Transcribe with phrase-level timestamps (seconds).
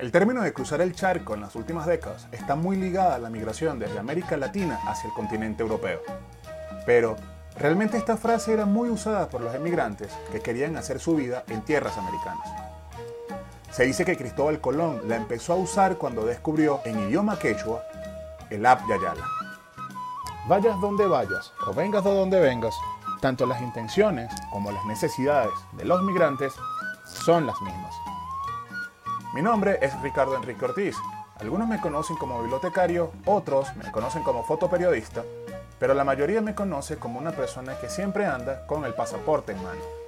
[0.00, 3.28] El término de cruzar el charco en las últimas décadas está muy ligada a la
[3.28, 6.00] migración desde América Latina hacia el continente europeo.
[6.86, 7.16] Pero,
[7.58, 11.60] realmente esta frase era muy usada por los emigrantes que querían hacer su vida en
[11.60, 12.48] tierras americanas.
[13.70, 17.82] Se dice que Cristóbal Colón la empezó a usar cuando descubrió en idioma quechua
[18.48, 19.26] el Ab Yayala.
[20.48, 22.74] Vayas donde vayas o vengas de donde vengas,
[23.20, 26.54] tanto las intenciones como las necesidades de los migrantes
[27.04, 28.09] son las mismas.
[29.32, 30.96] Mi nombre es Ricardo Enrique Ortiz.
[31.38, 35.22] Algunos me conocen como bibliotecario, otros me conocen como fotoperiodista,
[35.78, 39.62] pero la mayoría me conoce como una persona que siempre anda con el pasaporte en
[39.62, 39.99] mano.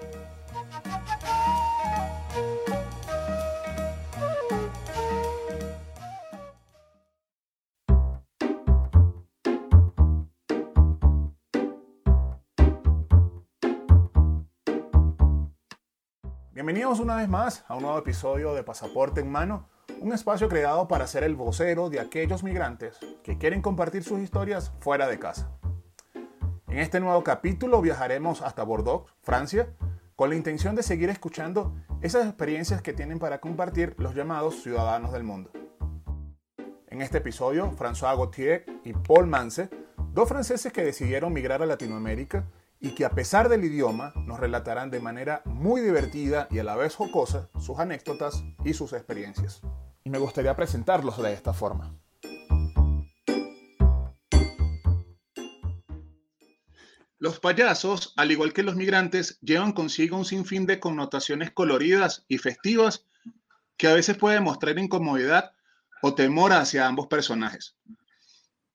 [16.83, 19.69] Bienvenidos una vez más a un nuevo episodio de Pasaporte en Mano,
[20.01, 24.73] un espacio creado para ser el vocero de aquellos migrantes que quieren compartir sus historias
[24.81, 25.49] fuera de casa.
[26.67, 29.73] En este nuevo capítulo viajaremos hasta Bordeaux, Francia,
[30.17, 35.13] con la intención de seguir escuchando esas experiencias que tienen para compartir los llamados ciudadanos
[35.13, 35.53] del mundo.
[36.89, 39.71] En este episodio, François Gauthier y Paul Mance,
[40.13, 42.45] dos franceses que decidieron migrar a Latinoamérica
[42.83, 46.75] y que a pesar del idioma nos relatarán de manera muy divertida y a la
[46.75, 49.63] vez jocosa sus anécdotas y sus experiencias.
[50.03, 51.97] Y me gustaría presentarlos de esta forma.
[57.19, 62.39] Los payasos, al igual que los migrantes, llevan consigo un sinfín de connotaciones coloridas y
[62.39, 63.07] festivas
[63.77, 65.53] que a veces puede mostrar incomodidad
[66.03, 67.77] o temor hacia ambos personajes.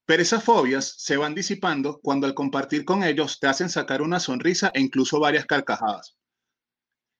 [0.08, 4.22] Pero esas fobias se van disipando cuando al compartir con ellos te hacen sacar una
[4.22, 6.18] sonrisa e incluso varias carcajadas.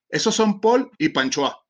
[0.08, 1.66] Esos son Paul y Panchoa.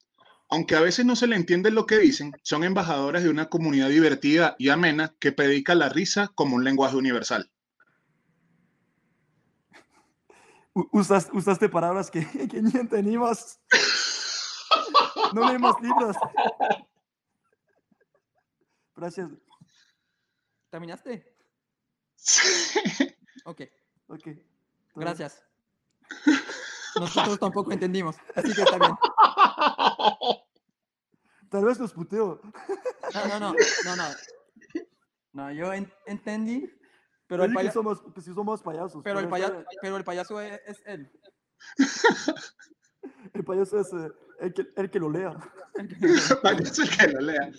[0.48, 3.89] Aunque a veces no se le entiende lo que dicen, son embajadores de una comunidad
[3.89, 7.50] divertida y amena que predica la risa como un lenguaje universal.
[10.92, 13.60] usaste palabras que, que ni entendimos.
[15.33, 16.16] No leemos libros.
[18.95, 19.46] Gracias.
[20.77, 21.36] ¿Terminaste?
[22.14, 23.15] Sí.
[23.45, 23.61] Ok.
[24.10, 24.27] Ok.
[24.93, 25.43] Gracias.
[26.99, 28.95] Nosotros tampoco entendimos, así que está bien.
[31.49, 32.39] Tal vez los puteo.
[33.11, 33.55] No, no, no,
[33.86, 34.04] no, no.
[35.33, 35.73] No, yo
[36.05, 36.71] entendí,
[37.26, 37.80] pero el payaso...
[37.80, 39.02] somos, pues sí somos payasos.
[39.04, 41.11] Pero, el, payaso, pero el payaso es, él.
[43.33, 44.11] El payaso es eh,
[44.42, 45.36] el, que, el que lo lea.
[45.73, 45.88] El
[46.44, 47.52] payaso es el que lo lea.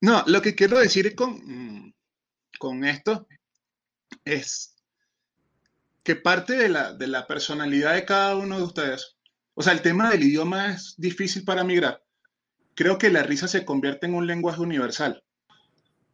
[0.00, 1.94] No, lo que quiero decir con, mm,
[2.58, 3.26] con esto
[4.24, 4.76] es
[6.02, 9.16] que parte de la, de la personalidad de cada uno de ustedes,
[9.54, 12.02] o sea, el tema del idioma es difícil para migrar.
[12.74, 15.22] Creo que la risa se convierte en un lenguaje universal.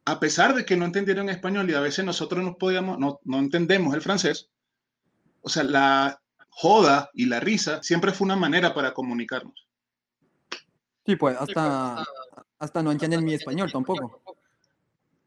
[0.06, 3.38] A pesar de que no entendieron español y a veces nosotros no podíamos, no, no
[3.38, 4.50] entendemos el francés,
[5.42, 9.68] o sea, la joda y la risa siempre fue una manera para comunicarnos.
[11.06, 12.02] Sí, pues hasta,
[12.58, 14.22] hasta no entienden mi español tampoco.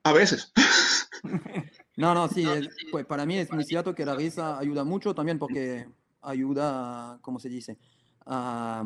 [0.03, 0.51] A veces.
[1.97, 2.45] No, no, sí,
[2.91, 5.89] pues para mí es muy cierto que la risa ayuda mucho también porque
[6.21, 7.79] ayuda, ¿cómo se dice?
[8.23, 8.83] A,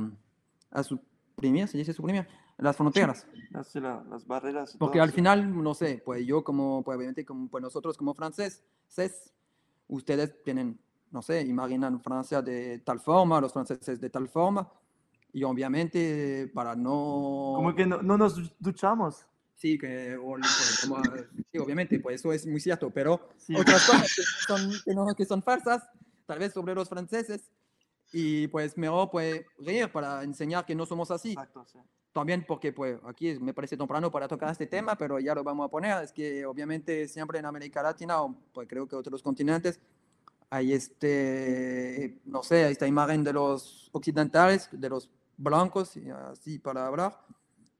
[0.69, 2.25] a suprimir, ¿se dice suprimir?
[2.57, 3.28] Las fronteras.
[3.50, 4.78] Las, las barreras.
[4.78, 8.63] Porque al final, no sé, pues yo como, pues obviamente, como pues nosotros como franceses,
[9.88, 10.79] ustedes tienen,
[11.09, 14.72] no sé, imaginan Francia de tal forma, los franceses de tal forma,
[15.33, 17.53] y obviamente para no...
[17.55, 19.25] Como que no, no nos duchamos.
[19.55, 20.17] Sí, que,
[21.51, 25.23] sí, obviamente, pues eso es muy cierto, pero otras cosas que son, que, no, que
[25.23, 25.83] son falsas,
[26.25, 27.51] tal vez sobre los franceses,
[28.11, 31.33] y pues mejor pues reír para enseñar que no somos así.
[31.33, 31.77] Exacto, sí.
[32.11, 35.67] También porque pues aquí me parece temprano para tocar este tema, pero ya lo vamos
[35.67, 39.79] a poner, es que obviamente siempre en América Latina, o pues creo que otros continentes,
[40.49, 45.09] hay este, no sé, esta imagen de los occidentales, de los
[45.41, 45.97] blancos,
[46.29, 47.20] así para hablar.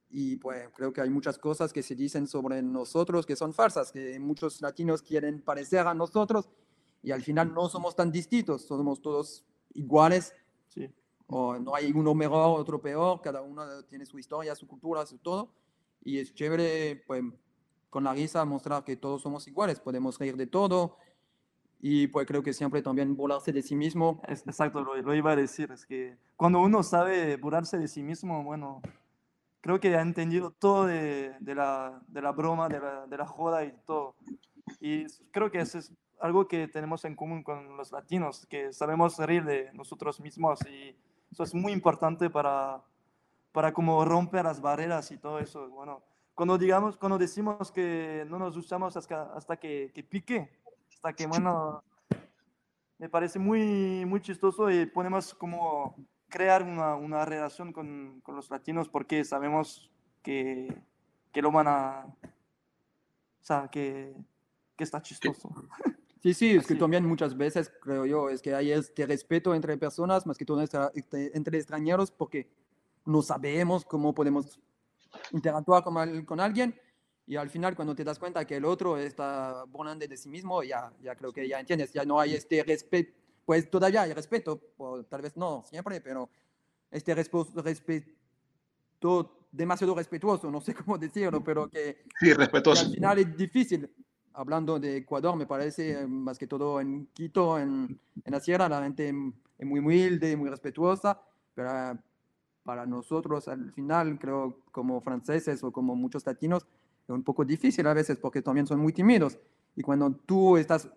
[0.10, 3.92] Y pues creo que hay muchas cosas que se dicen sobre nosotros que son falsas,
[3.92, 6.50] que muchos latinos quieren parecer a nosotros
[7.02, 10.36] y al final no somos tan distintos, somos todos iguales.
[10.68, 10.90] Sí.
[11.28, 15.18] O no hay uno mejor, otro peor, cada uno tiene su historia, su cultura, su
[15.18, 15.54] todo.
[16.04, 17.24] Y es chévere, pues,
[17.90, 20.98] con la risa mostrar que todos somos iguales, podemos reír de todo,
[21.82, 24.22] y pues creo que siempre también volarse de sí mismo.
[24.28, 28.82] Exacto, lo, iba a decir, es que cuando uno sabe volarse de sí mismo, bueno,
[29.62, 33.26] creo que ha entendido todo de, de, la, de la, broma, de la, de la,
[33.26, 34.16] joda y todo.
[34.80, 39.18] Y creo que eso es algo que tenemos en común con los latinos, que sabemos
[39.18, 40.96] reír de nosotros mismos y
[41.32, 42.80] eso es muy importante para,
[43.52, 45.68] para como romper las barreras y todo eso.
[45.70, 46.04] Bueno,
[46.36, 50.61] cuando, digamos, cuando decimos que no nos usamos hasta, hasta que, que pique,
[51.02, 51.84] hasta que, bueno,
[53.00, 55.96] me parece muy, muy chistoso y ponemos como
[56.30, 59.90] crear una, una relación con, con, los latinos porque sabemos
[60.22, 60.80] que,
[61.32, 62.06] que, lo van a...
[62.06, 64.16] O sea, que,
[64.76, 65.50] que está chistoso.
[66.22, 69.76] Sí, sí, es que también muchas veces creo yo, es que hay este respeto entre
[69.76, 72.48] personas, más que todo entre, entre extranjeros, porque
[73.06, 74.60] no sabemos cómo podemos
[75.32, 76.80] interactuar con, con alguien
[77.28, 80.64] y al final cuando te das cuenta que el otro está volando de sí mismo,
[80.64, 83.14] ya, ya creo que ya entiendes, ya no hay este respeto,
[83.46, 86.30] pues todavía hay respeto, o tal vez no siempre, pero
[86.90, 88.12] este respeto
[89.52, 92.86] demasiado respetuoso, no sé cómo decirlo, pero que, sí, respetuoso.
[92.86, 93.90] al final es difícil.
[94.34, 98.82] Hablando de Ecuador, me parece más que todo en Quito, en, en la sierra, la
[98.82, 99.14] gente
[99.58, 101.22] es muy humilde, muy respetuosa,
[101.54, 102.00] pero
[102.64, 106.66] para nosotros al final, creo, como franceses o como muchos latinos,
[107.14, 109.38] es un poco difícil a veces porque también son muy tímidos.
[109.76, 110.90] Y cuando tú estás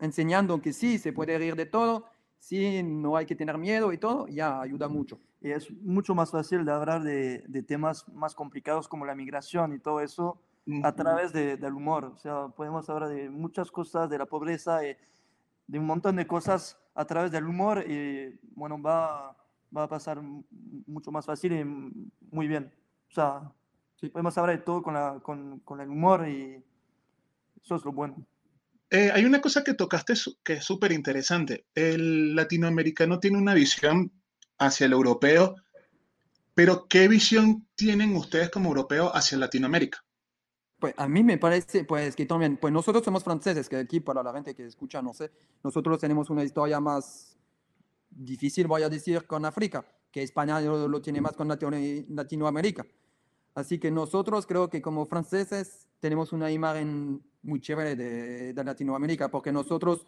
[0.00, 2.06] enseñando que sí, se puede reír de todo,
[2.38, 5.20] sí, no hay que tener miedo y todo, ya ayuda mucho.
[5.40, 9.72] Y es mucho más fácil de hablar de, de temas más complicados como la migración
[9.72, 10.40] y todo eso
[10.82, 12.04] a través de, del humor.
[12.04, 14.96] O sea, podemos hablar de muchas cosas, de la pobreza, y
[15.66, 19.36] de un montón de cosas a través del humor y bueno, va
[19.76, 20.20] va a pasar
[20.86, 21.64] mucho más fácil y
[22.34, 22.72] muy bien.
[23.10, 23.52] O sea,
[24.00, 24.08] sí.
[24.08, 26.62] podemos hablar de todo con, la, con, con, el humor y
[27.62, 28.26] eso es lo bueno.
[28.90, 31.66] Eh, hay una cosa que tocaste que es súper interesante.
[31.74, 34.10] El latinoamericano tiene una visión
[34.58, 35.56] hacia el europeo,
[36.54, 40.02] pero ¿qué visión tienen ustedes como europeos hacia Latinoamérica?
[40.78, 44.22] Pues a mí me parece, pues que también, pues nosotros somos franceses, que aquí para
[44.22, 45.30] la gente que escucha, no sé,
[45.62, 47.36] nosotros tenemos una historia más
[48.10, 52.86] difícil, voy a decir, con África, que España lo, tiene más con Latinoamérica.
[53.58, 59.50] Así que nosotros creo que como franceses tenemos una imagen muy chévere de, Latinoamérica, porque
[59.50, 60.06] nosotros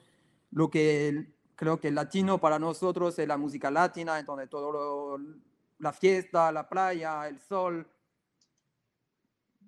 [0.52, 5.19] lo que creo que el latino para nosotros es la música latina, entonces todo
[5.79, 7.85] la fiesta, la playa, el sol,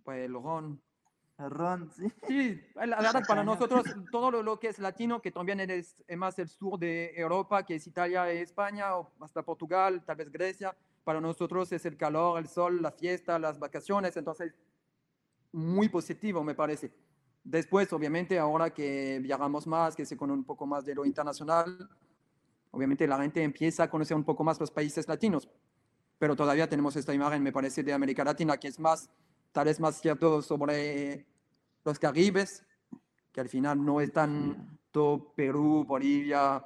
[0.05, 2.63] pues el ron, sí.
[2.77, 3.83] la verdad, para nosotros
[4.13, 7.87] todo lo, que es latino, que también es, más el sur de Europa, que es
[7.89, 10.73] Italia y España, o hasta Portugal, tal vez Grecia,
[11.05, 14.55] para nosotros es el calor, el sol, la fiesta, las vacaciones, entonces
[15.53, 16.93] muy positivo me parece.
[17.45, 21.89] Después, obviamente, ahora que viajamos más, que se conoce un poco más de lo internacional,
[22.71, 25.49] obviamente la gente empieza a conocer un poco más los países latinos,
[26.19, 29.11] pero todavía tenemos esta imagen, me parece, de América Latina, que es más,
[29.51, 31.27] tal vez más cierto sobre
[31.85, 32.65] los caribes,
[33.33, 36.65] que al final no están todo Perú, Bolivia,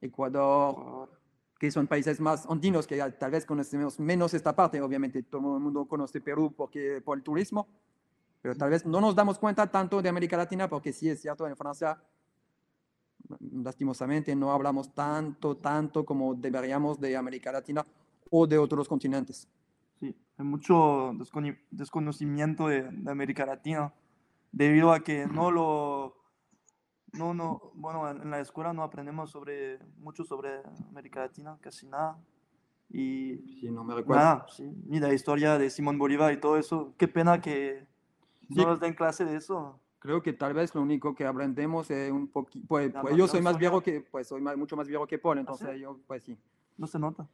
[0.00, 1.17] Ecuador,
[1.58, 4.80] que son países más andinos que tal vez conocemos menos esta parte.
[4.80, 7.66] Obviamente todo el mundo conoce Perú porque, por el turismo,
[8.40, 11.46] pero tal vez no nos damos cuenta tanto de América Latina porque sí es cierto,
[11.46, 12.00] en Francia
[13.52, 17.84] lastimosamente no hablamos tanto, tanto como deberíamos de América Latina
[18.30, 19.48] o de otros continentes.
[19.98, 21.12] Sí, hay mucho
[21.70, 23.92] desconocimiento de, de América Latina
[24.52, 26.17] debido a que no lo,
[27.12, 32.18] no, no, bueno, en la escuela no aprendemos sobre, mucho sobre América Latina, casi nada.
[32.90, 34.22] Y sí, no me recuerdo.
[34.22, 36.94] Nada, sí, ni la historia de Simón Bolívar y todo eso.
[36.96, 37.86] Qué pena que
[38.48, 39.80] no nos den clase de eso.
[39.98, 43.42] Creo que tal vez lo único que aprendemos es un poquito, pues, pues yo soy
[43.42, 46.38] más viejo que, pues soy mucho más viejo que Paul, ¿Ah, entonces yo, pues sí.
[46.76, 47.28] No se nota.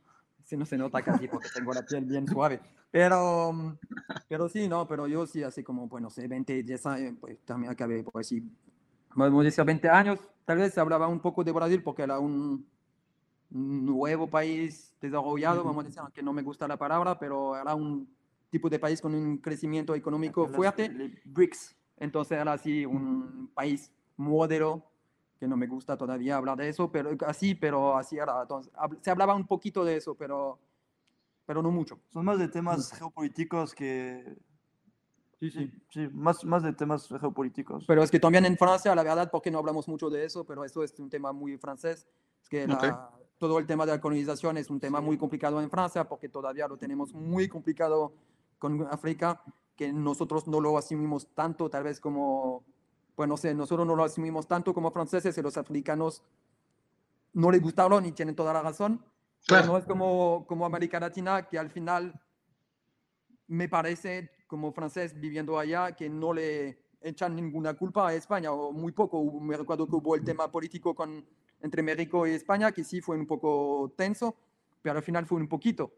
[0.45, 2.61] Sí, no se nota casi porque tengo la piel bien suave.
[2.91, 3.77] Pero,
[4.29, 7.73] pero sí, no, pero yo sí, así como, bueno, sé, 20, 10 años, pues también
[7.73, 8.43] acabé, pues sí,
[9.15, 12.19] vamos a decir 20 años, tal vez se hablaba un poco de Brasil porque era
[12.19, 12.67] un
[13.51, 18.09] nuevo país desarrollado, vamos a decir, aunque no me gusta la palabra, pero era un
[18.51, 21.21] tipo de país con un crecimiento económico fuerte.
[21.25, 21.77] BRICS.
[21.97, 24.85] Entonces era así un país modelo
[25.39, 28.43] que no me gusta todavía hablar de eso, pero así, pero así era.
[28.43, 30.59] Entonces, se hablaba un poquito de eso, pero,
[31.45, 31.99] pero no mucho.
[32.13, 34.37] Son más de temas geopolíticos que...
[35.41, 37.85] Sí, sí, sí, más, más de temas geopolíticos.
[37.87, 40.65] Pero es que también en Francia, la verdad, porque no hablamos mucho de eso, pero
[40.65, 42.07] eso es un tema muy francés,
[42.43, 42.67] es que
[43.39, 46.69] todo el tema de la colonización es un tema muy complicado en Francia, porque todavía
[46.69, 48.15] lo tenemos muy complicado
[48.59, 49.43] con África,
[49.77, 52.65] que nosotros no lo asumimos tanto, tal vez como
[53.15, 56.23] pues no sé, nosotros no lo asumimos tanto como franceses y los africanos
[57.33, 59.05] no les gustaron y tienen toda la razón.
[59.47, 59.67] Claro.
[59.67, 62.19] no es como, como América Latina, que al final
[63.47, 68.71] me parece, como francés viviendo allá, que no le echan ninguna culpa a España, o
[68.71, 69.21] muy poco.
[69.41, 71.25] Me recuerdo que hubo el tema político con,
[71.61, 74.37] entre México y España, que sí fue un poco tenso,
[74.81, 75.91] pero al final fue un poquito.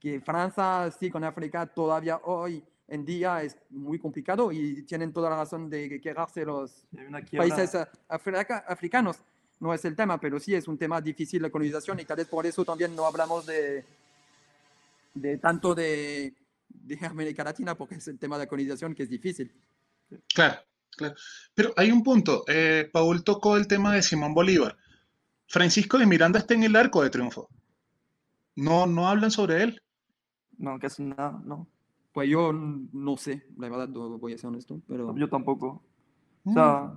[0.00, 5.28] que Francia, sí, con África todavía hoy en día es muy complicado y tienen toda
[5.28, 6.86] la razón de quejarse los
[7.36, 7.76] países
[8.08, 9.18] africa, africanos.
[9.60, 12.28] No es el tema, pero sí es un tema difícil la colonización y tal vez
[12.28, 13.84] por eso también no hablamos de,
[15.12, 16.32] de tanto de,
[16.96, 19.52] de América Latina, porque es el tema de la colonización que es difícil.
[20.34, 20.60] Claro,
[20.96, 21.14] claro.
[21.54, 22.44] Pero hay un punto.
[22.48, 24.76] Eh, Paul tocó el tema de Simón Bolívar.
[25.46, 27.48] Francisco de Miranda está en el arco de triunfo.
[28.56, 29.82] No, no hablan sobre él.
[30.58, 31.66] No, casi nada, no.
[32.12, 35.16] Pues yo no sé, la verdad, no voy a ser honesto, pero...
[35.16, 35.82] Yo tampoco.
[36.44, 36.92] O sea,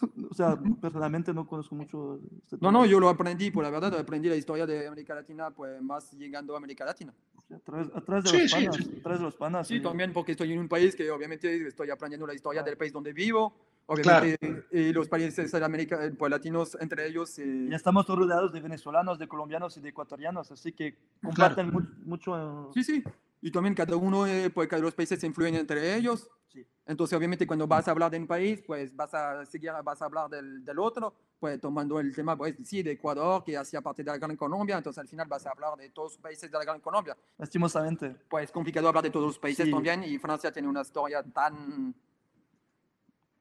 [0.30, 2.20] o sea, personalmente no conozco mucho.
[2.42, 5.50] Este no, no, yo lo aprendí, por la verdad, aprendí la historia de América Latina,
[5.50, 7.14] pues más llegando a América Latina.
[7.54, 9.00] Atrás, de, los panas, sí.
[9.02, 9.68] de los panas.
[9.68, 12.92] Sí, también porque estoy en un país que obviamente estoy aprendiendo la historia del país
[12.92, 13.54] donde vivo.
[13.86, 17.36] Obviamente, y los países de América, pues, latinos entre ellos.
[17.40, 17.66] Eh...
[17.68, 21.72] Ya estamos todos rodeados de venezolanos, de colombianos y de ecuatorianos, así que comparten
[22.04, 22.70] mucho.
[22.72, 23.02] Sí, sí.
[23.40, 26.28] Y también cada uno, eh, pues cada los países se influyen entre ellos.
[26.48, 26.66] Sí.
[26.84, 30.04] Entonces, obviamente, cuando vas a hablar de un país, pues vas a seguir, vas a
[30.04, 34.02] hablar del, del otro, pues tomando el tema, pues sí, de Ecuador, que hacía parte
[34.04, 36.58] de la Gran Colombia, entonces al final vas a hablar de todos los países de
[36.58, 37.16] la Gran Colombia.
[37.38, 38.10] Lastimosamente.
[38.28, 41.94] Pues es complicado hablar de todos los países también, y Francia tiene una historia tan,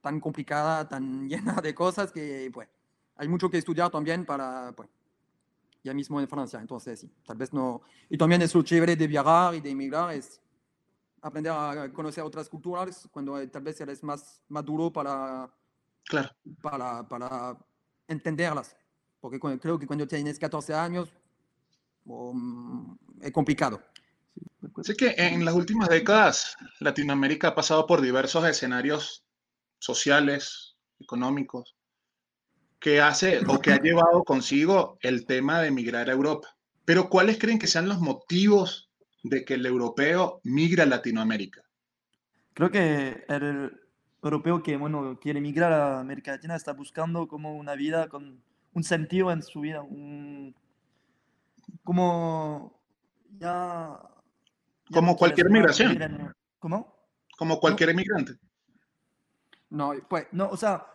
[0.02, 2.70] tan complicada, tan llena de cosas, que pues
[3.16, 4.88] hay mucho que estudiar también para, pues,
[5.84, 7.82] ya mismo en Francia, entonces sí, tal vez no.
[8.10, 10.42] Y también es lo chévere de viajar y de emigrar, es
[11.22, 15.50] aprender a conocer otras culturas cuando eh, tal vez eres más maduro para,
[16.06, 16.30] claro.
[16.62, 17.58] para, para
[18.08, 18.76] entenderlas.
[19.20, 21.14] Porque creo que cuando tienes 14 años
[22.06, 23.82] um, es complicado.
[24.82, 29.26] Sé que en las últimas décadas Latinoamérica ha pasado por diversos escenarios
[29.80, 31.76] sociales, económicos,
[32.80, 36.48] que hace o que ha llevado consigo el tema de emigrar a Europa.
[36.86, 38.90] Pero ¿cuáles creen que sean los motivos
[39.24, 41.62] de que el europeo migra a Latinoamérica?
[42.54, 43.80] Creo que el
[44.24, 48.42] europeo que bueno, quiere migrar a América Latina está buscando como una vida con
[48.74, 49.84] un sentido en su vida,
[51.84, 52.80] como
[53.38, 54.00] ya,
[54.92, 56.34] como cualquier migración.
[56.60, 56.96] ¿Cómo?
[57.38, 58.34] Como cualquier emigrante.
[59.70, 60.86] No, pues no, o sea,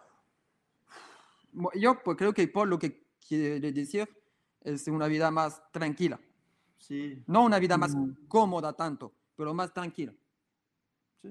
[1.74, 4.08] yo pues, creo que por lo que quiere decir
[4.60, 6.20] es una vida más tranquila.
[7.26, 8.26] No una vida más mm.
[8.28, 10.12] cómoda tanto, pero más tranquila.
[11.22, 11.30] Sí.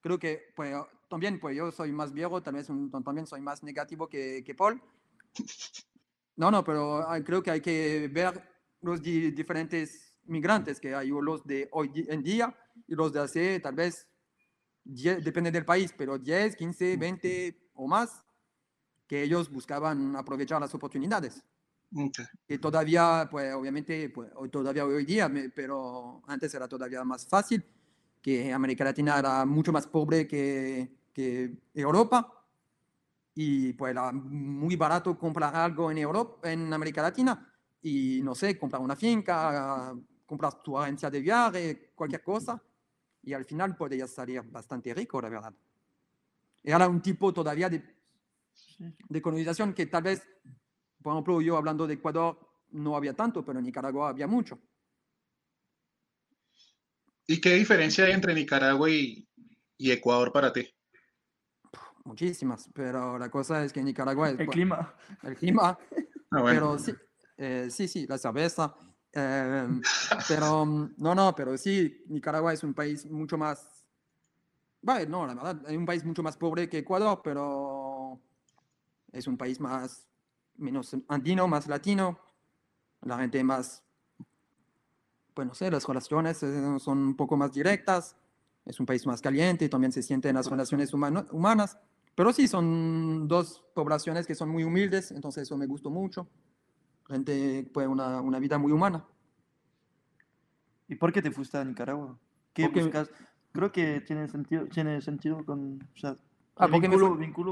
[0.00, 0.74] Creo que pues,
[1.08, 2.66] también pues, yo soy más viejo, tal vez
[3.04, 4.80] también soy más negativo que, que Paul.
[6.38, 8.42] No, no, pero creo que hay que ver
[8.82, 12.54] los diferentes migrantes que hay, los de hoy en día
[12.86, 14.06] y los de hace tal vez,
[14.84, 18.22] depende del país, pero 10, 15, 20 o más,
[19.06, 21.44] que ellos buscaban aprovechar las oportunidades.
[22.48, 27.64] Y todavía, pues obviamente, pues, todavía hoy día, pero antes era todavía más fácil,
[28.20, 32.32] que América Latina era mucho más pobre que, que Europa
[33.34, 38.58] y pues era muy barato comprar algo en Europa, en América Latina y no sé,
[38.58, 39.94] comprar una finca,
[40.24, 42.60] comprar tu agencia de viaje, cualquier cosa
[43.22, 45.54] y al final podías salir bastante rico, la verdad.
[46.62, 47.95] Era un tipo todavía de,
[48.78, 50.22] de colonización que tal vez
[51.06, 52.36] por ejemplo, yo hablando de Ecuador
[52.72, 54.58] no había tanto, pero en Nicaragua había mucho.
[57.28, 59.24] ¿Y qué diferencia hay entre Nicaragua y,
[59.78, 60.68] Ecuador para ti?
[62.04, 64.40] Muchísimas, pero la cosa es que Nicaragua es...
[64.40, 64.96] El clima.
[65.22, 65.78] El clima.
[66.32, 66.92] Ah, pero sí,
[67.36, 68.74] eh, sí, sí, la cerveza.
[69.12, 69.80] Em,
[70.26, 70.66] pero
[70.96, 73.86] no, no, pero sí, Nicaragua es un país mucho más...
[74.82, 77.75] Bueno, no, la verdad, es un país mucho más pobre que Ecuador, pero
[79.16, 80.06] es un país más
[80.56, 82.18] menos andino, más latino,
[83.02, 83.82] la gente más,
[85.34, 88.16] pues no sé, las relaciones eh, son un poco más directas,
[88.64, 91.78] es un país más caliente, también se siente en las relaciones humanas,
[92.14, 96.26] pero sí, son dos poblaciones que son muy humildes, entonces eso me gustó mucho.
[97.06, 99.04] Gente, pues, una, una vida muy humana.
[100.88, 102.18] ¿Y por qué te fuiste a Nicaragua?
[102.54, 103.10] ¿Qué buscas?
[103.52, 105.86] Creo que tiene sentido, tiene sentido con,
[106.58, 106.96] Ah, porque me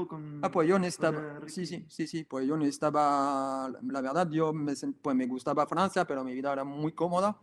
[0.07, 0.39] con...
[0.43, 4.73] Ah, pues yo necesitaba, sí, sí, sí, sí, pues yo necesitaba, la verdad, yo me,
[4.99, 7.39] pues me gustaba Francia, pero mi vida era muy cómoda.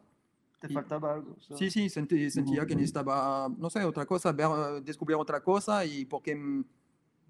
[0.59, 1.37] ¿Te faltaba algo?
[1.39, 4.49] Sí, sí, sentí, sentía que necesitaba, no sé, otra cosa, ver,
[4.83, 6.37] descubrir otra cosa y porque,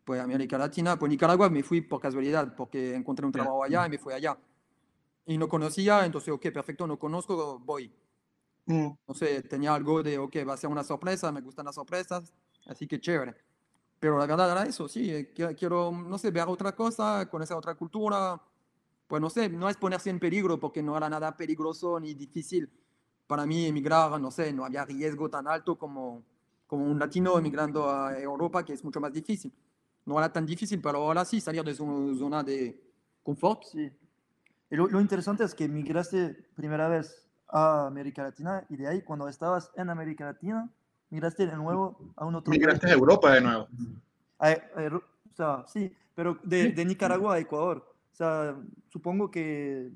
[0.02, 3.90] pues América Latina, pues Nicaragua me fui por casualidad, porque encontré un trabajo allá y
[3.90, 4.38] me fui allá.
[5.26, 7.92] Y no conocía, entonces, ok, perfecto, no conozco, voy.
[8.64, 8.88] Mm.
[9.06, 12.32] No sé, tenía algo de, ok, va a ser una sorpresa, me gustan las sorpresas,
[12.66, 13.51] así que chévere.
[14.02, 17.76] Pero la verdad era eso, sí, eh, quiero, no sé, ver otra cosa, conocer otra
[17.76, 18.42] cultura.
[19.06, 22.68] Pues no sé, no es ponerse en peligro porque no era nada peligroso ni difícil
[23.28, 26.24] para mí emigrar, no sé, no había riesgo tan alto como,
[26.66, 29.52] como un latino emigrando a Europa, que es mucho más difícil.
[30.04, 32.82] No era tan difícil, pero ahora sí, salir de su zona de
[33.22, 33.62] confort.
[33.70, 33.88] Sí.
[34.68, 39.02] Y lo, lo interesante es que migraste primera vez a América Latina y de ahí
[39.02, 40.68] cuando estabas en América Latina,
[41.12, 43.68] migraste de nuevo a un otro Migraste a Europa de nuevo.
[44.38, 47.86] A- a- o sea, sí, pero de, de Nicaragua a Ecuador.
[48.12, 48.56] O sea,
[48.88, 49.90] supongo que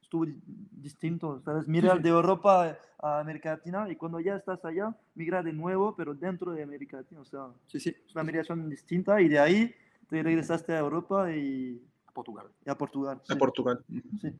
[0.00, 0.40] estuvo di-
[0.72, 1.66] distinto, ¿sabes?
[1.68, 6.14] Mira de Europa a América Latina y cuando ya estás allá, migra de nuevo, pero
[6.14, 7.20] dentro de América Latina.
[7.20, 9.74] O sea, Sí, sí, es una migración distinta y de ahí
[10.08, 12.46] te regresaste a Europa y, a Portugal.
[12.66, 13.20] y a Portugal.
[13.28, 13.84] A sí, Portugal.
[14.20, 14.32] sí.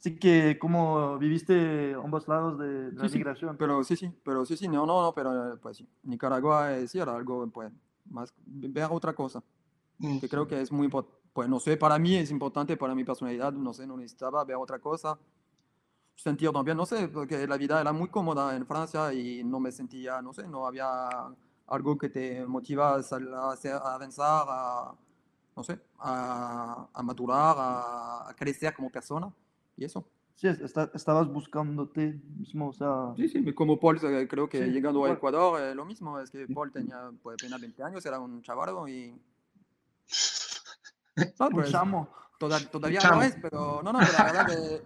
[0.00, 3.56] Así que, ¿cómo viviste ambos lados de, de la Sí, sí, migración?
[3.58, 5.86] Pero sí, sí, pero sí, sí, no, no, no, pero pues sí.
[6.04, 7.70] Nicaragua eh, sí era algo, pues,
[8.06, 9.42] más, ver otra cosa,
[9.98, 10.18] Mm.
[10.18, 13.04] que creo que es muy importante, pues no sé, para mí es importante, para mi
[13.04, 15.18] personalidad, no sé, no necesitaba ver otra cosa.
[16.16, 19.70] Sentir también, no sé, porque la vida era muy cómoda en Francia y no me
[19.70, 20.88] sentía, no sé, no había
[21.66, 24.94] algo que te motiva a, hacer- a avanzar, a,
[25.56, 29.30] no sé, a, a madurar, a, a crecer como persona
[29.80, 30.06] y eso.
[30.36, 34.64] Sí, es- está- estabas buscándote mismo, o sea, Sí, sí, como Paul, eh, creo que
[34.64, 35.10] Sí, llegando a.
[35.12, 38.86] Ecuador, eh, lo mismo, es que Paul tenía pues, apenas 20 años, era un chavalo
[38.88, 39.14] y...
[41.38, 42.08] No, pues, chamo.
[42.38, 43.16] toda- todavía chamo.
[43.16, 44.82] no es, pero no, no, pero la verdad que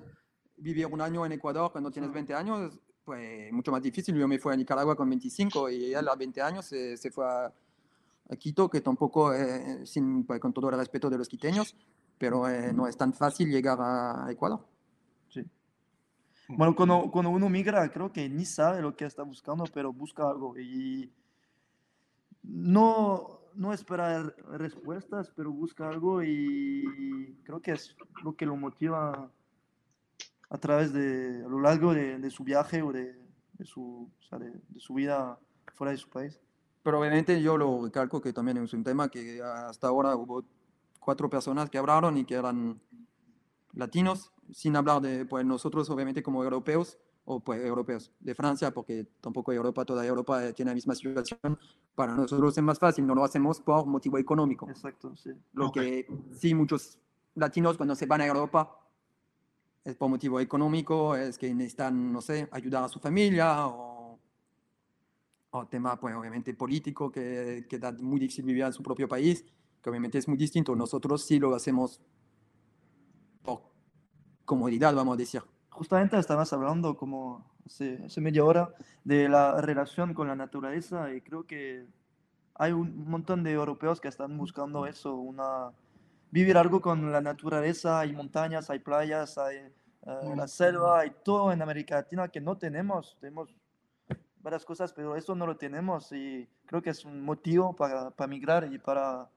[0.56, 4.14] vivir un año en Ecuador cuando tienes 20 años, pues mucho más difícil.
[4.16, 7.24] Yo me fui a Nicaragua con 25 y él a 20 años se, se fue
[7.26, 7.46] a,
[8.30, 11.76] a Quito, que tampoco, eh, sin, pues, con todo el respeto de los quiteños,
[12.18, 14.66] pero eh, no es tan fácil llegar a Ecuador.
[16.48, 20.28] Bueno, cuando, cuando uno migra, creo que ni sabe lo que está buscando, pero busca
[20.28, 21.10] algo y
[22.42, 24.22] no, no espera
[24.52, 29.30] respuestas, pero busca algo y creo que es lo que lo motiva
[30.50, 33.18] a través de, a lo largo de, de su viaje o de,
[33.54, 35.38] de su, o sea, de, de su vida
[35.74, 36.38] fuera de su país.
[36.82, 40.44] Pero obviamente yo lo recalco que también es un tema que hasta ahora hubo
[41.00, 42.78] cuatro personas que hablaron y que eran
[43.74, 49.06] latinos, sin hablar de pues, nosotros obviamente como europeos, o pues europeos de Francia, porque
[49.20, 51.58] tampoco Europa, toda Europa eh, tiene la misma situación.
[51.94, 54.68] Para nosotros es más fácil, no lo hacemos por motivo económico.
[54.68, 55.30] Exacto, sí.
[55.54, 55.74] Lo Ok.
[55.74, 56.98] que sí muchos
[57.34, 58.78] latinos cuando se van a Europa
[59.84, 64.18] es por motivo económico, es que necesitan, no sé, ayudar a su familia o,
[65.50, 69.44] o tema, pues obviamente político, que, que da muy difícil vivir en su propio país,
[69.82, 70.76] que obviamente es muy distinto.
[70.76, 72.00] Nosotros sí lo hacemos
[74.44, 75.42] comodidad, vamos a decir.
[75.70, 81.20] Justamente estabas hablando como hace, hace media hora de la relación con la naturaleza y
[81.20, 81.86] creo que
[82.54, 85.72] hay un montón de europeos que están buscando eso, una,
[86.30, 91.52] vivir algo con la naturaleza, hay montañas, hay playas, hay eh, la selva, hay todo
[91.52, 93.52] en América Latina que no tenemos, tenemos
[94.40, 98.28] varias cosas, pero eso no lo tenemos y creo que es un motivo para, para
[98.28, 99.28] migrar y para,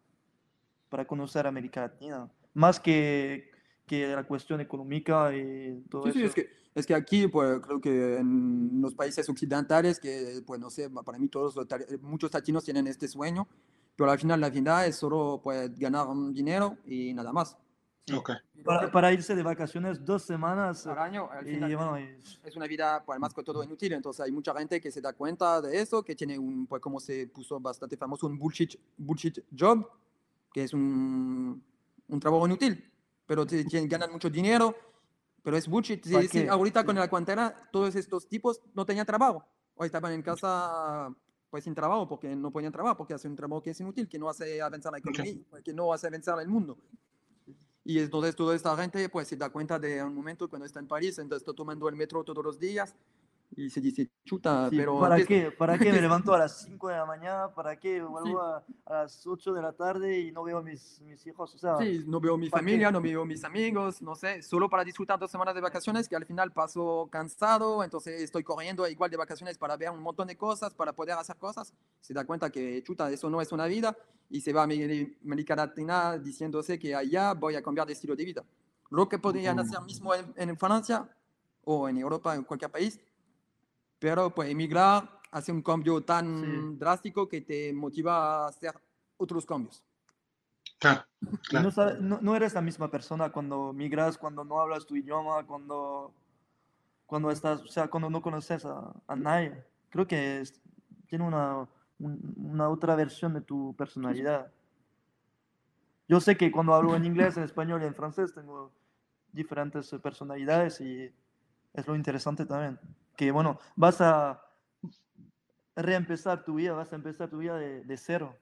[0.90, 3.50] para conocer América Latina, más que,
[3.88, 6.20] que la cuestión económica y todo Sí, eso.
[6.20, 10.60] sí, es que, es que aquí, pues creo que en los países occidentales, que pues
[10.60, 11.56] no sé, para mí todos,
[12.02, 13.48] muchos latinos tienen este sueño,
[13.96, 17.58] pero al final la vida es solo pues ganar un dinero y nada más.
[18.16, 18.32] Ok.
[18.64, 22.56] para, para irse de vacaciones dos semanas Al año, al y final, bueno, y- es
[22.56, 25.62] una vida pues más que todo inútil, entonces hay mucha gente que se da cuenta
[25.62, 29.90] de eso, que tiene un, pues como se puso bastante famoso, un bullshit, bullshit job,
[30.54, 31.62] que es un,
[32.08, 32.90] un trabajo inútil,
[33.28, 34.76] pero te- ganan mucho dinero,
[35.44, 36.04] pero es bullshit.
[36.04, 41.14] Sí, ahorita con la cuarentena, todos estos tipos no tenían trabajo, o estaban en casa
[41.50, 44.18] pues sin trabajo, porque no podían trabajar, porque hacen un trabajo que es inútil, que
[44.20, 46.78] no hace avanzar la economía, que no hace avanzar el mundo.
[47.86, 50.88] Y entonces toda esta gente pues se da cuenta de un momento cuando está en
[50.88, 52.94] París, entonces está tomando el metro todos los días
[53.56, 55.00] y se dice, chuta, sí, pero...
[55.00, 55.52] ¿para antes- qué?
[55.52, 57.54] ¿Para qué me levanto a las 5 de la mañana?
[57.56, 61.00] ¿Para qué vuelvo a, a las 8 de la tarde y no veo a mis,
[61.02, 61.56] mis hijos?
[61.56, 62.66] O sea, Sí, no veo mi ¿para qué?
[62.66, 66.16] familia, no veo mis amigos, no sé, solo para disfrutar dos semanas de vacaciones que
[66.16, 70.36] al final paso cansado, entonces estoy corriendo igual de vacaciones para ver un montón de
[70.38, 71.74] cosas, para poder hacer cosas.
[72.02, 73.98] Se da cuenta que, chuta, eso no es una vida
[74.30, 78.26] y se va a América Latina diciéndose que allá voy a cambiar de estilo de
[78.26, 78.44] vida.
[78.90, 81.10] Lo que podrían hacer mismo en, en Francia
[81.64, 83.00] o en Europa, en cualquier país,
[84.00, 86.78] pero pues emigrar hace un cambio tan Sí.
[86.78, 88.74] drástico que te motiva a hacer
[89.18, 89.84] otros cambios.
[90.80, 91.06] Claro.
[91.50, 91.72] claro.
[91.76, 96.14] no, no- no eres la misma persona cuando migras, cuando no hablas tu idioma, cuando,
[97.08, 99.64] cuando estás, o sea, cuando no conoces a, a nadie.
[99.90, 100.62] Creo que es-
[101.08, 101.68] tiene una,
[102.00, 104.52] un- una otra versión de tu personalidad.
[106.08, 108.72] Yo sé que cuando hablo en inglés, en español y en francés tengo
[109.34, 111.12] diferentes personalidades y
[111.74, 112.80] es lo interesante también.
[113.18, 114.42] Que, bueno, vas a
[115.76, 118.38] reempezar tu vida, vas a empezar tu vida de, de cero.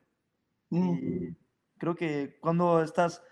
[0.70, 0.94] Mm.
[0.94, 1.36] Y
[1.80, 3.24] creo que cuando estás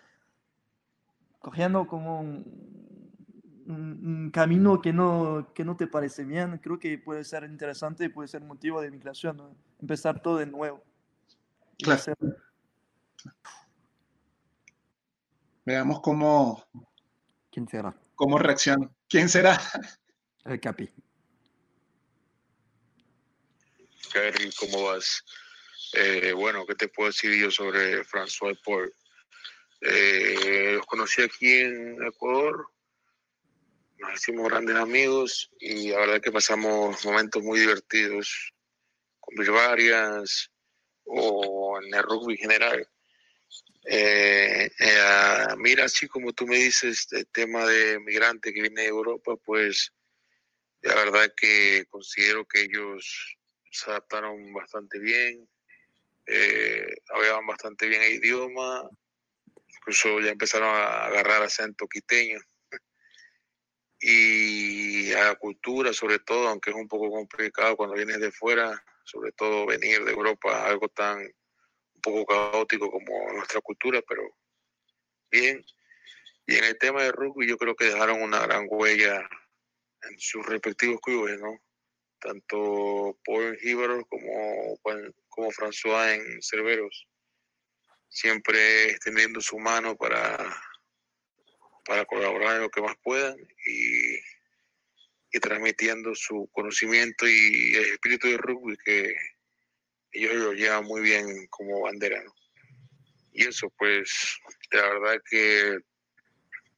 [1.39, 3.11] cogiendo como un,
[3.65, 8.05] un- un camino que no, que no te parece bien, creo que puede ser interesante
[8.05, 9.55] y puede ser motivo de migración, ¿no?
[9.81, 10.81] empezar todo de nuevo.
[11.77, 11.99] Claro.
[11.99, 12.17] hacer-
[15.65, 16.63] Veamos cómo,
[17.51, 17.95] ¿Quién será?
[18.15, 18.89] cómo reacciona.
[19.09, 19.57] ¿Quién será?
[20.45, 20.89] El Capi.
[24.13, 25.23] Gary, ¿cómo vas?
[25.93, 28.93] Eh, bueno, ¿qué te puedo decir yo sobre François Paul?
[29.81, 32.67] Eh, los conocí aquí en Ecuador,
[33.97, 38.53] nos hicimos grandes amigos y la verdad que pasamos momentos muy divertidos
[39.19, 40.51] con varias
[41.05, 42.87] o en el rugby en general.
[43.85, 48.87] Eh, eh, mira, así como tú me dices, el tema de migrante que viene de
[48.87, 49.91] Europa, pues
[50.81, 53.37] la verdad que considero que ellos
[53.73, 55.49] se adaptaron bastante bien,
[56.27, 58.87] eh, hablaban bastante bien el idioma,
[59.67, 62.39] incluso ya empezaron a agarrar acento quiteño.
[64.05, 68.83] Y a la cultura, sobre todo, aunque es un poco complicado cuando vienes de fuera,
[69.05, 74.23] sobre todo venir de Europa, algo tan un poco caótico como nuestra cultura, pero
[75.31, 75.63] bien.
[76.45, 79.25] Y en el tema de rugby, yo creo que dejaron una gran huella
[80.01, 81.57] en sus respectivos clubes, ¿no?
[82.23, 84.79] Tanto Paul en Jíbaros como,
[85.27, 87.05] como François en Cerveros.
[88.07, 90.37] Siempre extendiendo su mano para,
[91.85, 94.15] para colaborar en lo que más puedan y,
[95.33, 99.13] y transmitiendo su conocimiento y el espíritu de rugby que
[100.13, 102.23] ellos lo llevan muy bien como bandera.
[103.33, 104.39] Y eso, pues,
[104.71, 105.79] la verdad que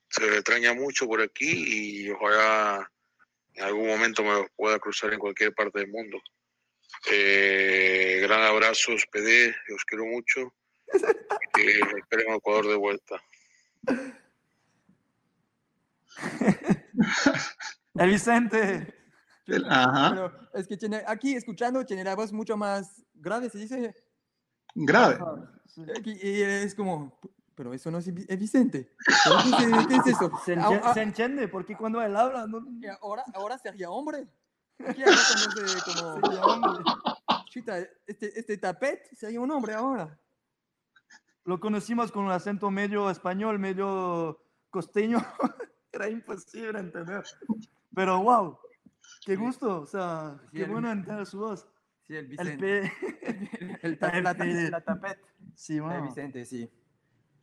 [0.10, 2.90] se les extraña mucho por aquí y ojalá
[3.56, 6.20] en algún momento me los pueda cruzar en cualquier parte del mundo.
[7.12, 10.54] Eh, gran abrazo, PD, los quiero mucho.
[11.58, 13.16] Eh, espero en Ecuador de vuelta.
[17.96, 18.94] El Vicente,
[19.48, 20.10] El- Ajá.
[20.12, 23.96] Pero es que tiene, aquí escuchando tiene la voz mucho más grave, se dice.
[24.76, 25.20] Grave.
[26.04, 27.18] Y es como,
[27.56, 28.06] pero eso no es.
[28.06, 30.32] ¿Pero ¿Qué es, qué es eso?
[30.44, 32.62] se, Ah, enti- ah, se entiende, porque cuando él habla, no,
[33.02, 34.28] ahora, ahora sería hombre.
[34.78, 36.84] ¿Qué hago cuando se- como, sería hombre.
[37.50, 40.20] chuta, este, este tapet sería un hombre ahora?
[41.46, 45.18] Lo conocimos con un acento medio español, medio costeño.
[45.92, 47.24] Era imposible entender.
[47.94, 48.58] Pero wow,
[49.26, 51.66] qué gusto, o sea, Sí, qué el- bueno entender su voz.
[52.02, 52.92] Sí, el El Vicente.
[53.82, 55.20] El, ta- el la, P- la tapet.
[55.56, 56.04] Sí, El wow.
[56.04, 56.70] Vicente, sí.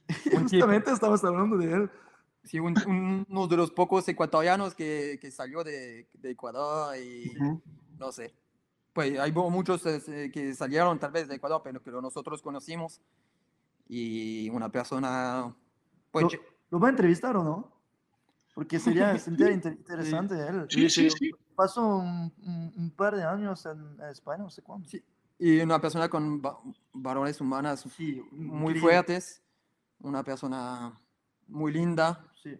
[0.32, 1.90] Justamente estamos hablando de él.
[2.44, 7.36] Sí, un- un- uno de los pocos ecuatorianos que, que salió de, de Ecuador y
[7.38, 7.62] Ujú.
[7.98, 8.34] no sé.
[8.92, 13.00] Pues hay mu- muchos eh, que salieron tal vez de Ecuador, pero que nosotros conocimos.
[13.88, 15.54] Y una persona,
[16.10, 16.30] pues, Lo,
[16.70, 17.72] lo va a entrevistar o no?
[18.54, 20.66] Porque sería, sería inter- interesante él.
[20.68, 21.30] Sí, sí, sí.
[21.54, 22.32] Pasó un,
[22.76, 24.88] un- par de años en España, no sé cuándo.
[24.88, 25.02] sí,
[25.38, 26.58] y una persona con va-
[26.92, 28.80] valores humanas Sí, muy increíble.
[28.80, 29.42] fuertes,
[30.02, 30.98] una persona
[31.48, 32.56] muy linda, Sí.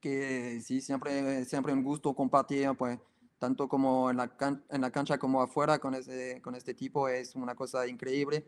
[0.00, 2.98] que sí, siempre, siempre un gusto compartir, pues,
[3.38, 7.08] tanto como en la, can- en la cancha como afuera con, ese, con este tipo,
[7.08, 8.46] es una cosa increíble.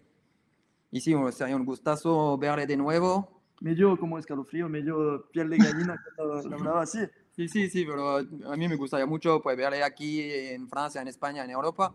[0.91, 3.43] Y sí, o sea, un gustazo verle de nuevo.
[3.61, 6.99] Me dio como escalofrío, me dio piel de gallina cuando hablaba así.
[7.35, 11.09] Sí, sí, sí, pero a mí me gustaría mucho pues, verle aquí en Francia, en
[11.09, 11.95] España, en Europa.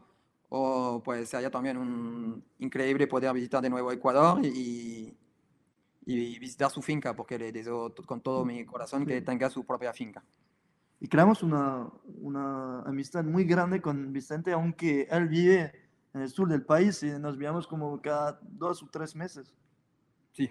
[0.50, 5.14] O pues sería también un increíble poder visitar de nuevo Ecuador y,
[6.10, 9.92] y visitar su finca, porque le deseo con todo mi corazón que tenga su propia
[9.92, 10.24] finca.
[11.02, 11.90] Y creamos una,
[12.22, 15.74] una amistad muy grande con Vicente, aunque él vive
[16.14, 19.54] en el sur del país y nos veíamos como cada dos o tres meses.
[20.32, 20.50] Sí.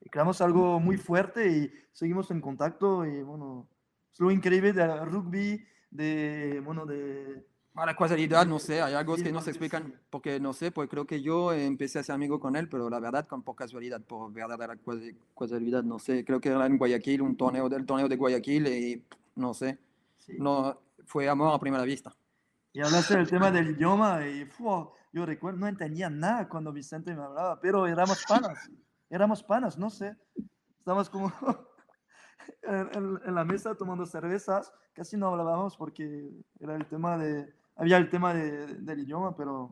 [0.00, 3.68] Y creamos algo muy fuerte y seguimos en contacto y bueno,
[4.12, 7.44] es lo increíble del rugby, de, bueno, de...
[7.74, 10.90] A la casualidad, no sé, hay algo que no se explican, porque no sé, pues
[10.90, 13.98] creo que yo empecé a ser amigo con él, pero la verdad, con por casualidad,
[14.02, 18.08] por verdadera casual- casualidad, no sé, creo que era en Guayaquil, un torneo del torneo
[18.08, 19.02] de Guayaquil y
[19.36, 19.78] no sé,
[20.18, 20.34] sí.
[20.38, 22.14] no, fue amor a primera vista.
[22.74, 24.46] Y hablaste del tema del idioma y
[25.14, 28.70] yo recuerdo, no entendía nada cuando Vicente me hablaba, pero éramos panas,
[29.08, 30.14] éramos panas, no sé.
[30.78, 31.32] Estábamos como
[32.62, 36.30] en, en- en la mesa tomando cervezas, casi no hablábamos porque
[36.60, 39.70] era el tema de, había el tema de- del idioma, pero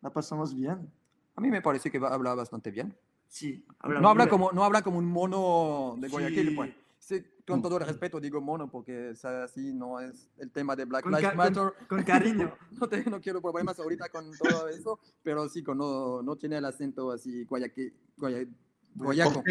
[0.00, 0.90] la pasamos bien.
[1.36, 2.94] A mí me parece que va- habla bastante bien.
[3.28, 3.64] Sí,
[4.00, 6.54] No habla como, no habla como un mono de Guayaquil, Sí.
[6.54, 6.70] pues.
[6.98, 10.76] Sí, con todo el respeto digo mono porque o sea, así no es el tema
[10.76, 11.54] de Black Con, Lives Matter.
[11.56, 12.54] con- con cariño.
[12.80, 16.58] No, te- no quiero problemas ahorita con todo eso, pero sí, con no, no tiene
[16.58, 18.46] el acento así guayaque, guaya-
[18.94, 19.42] guayaco.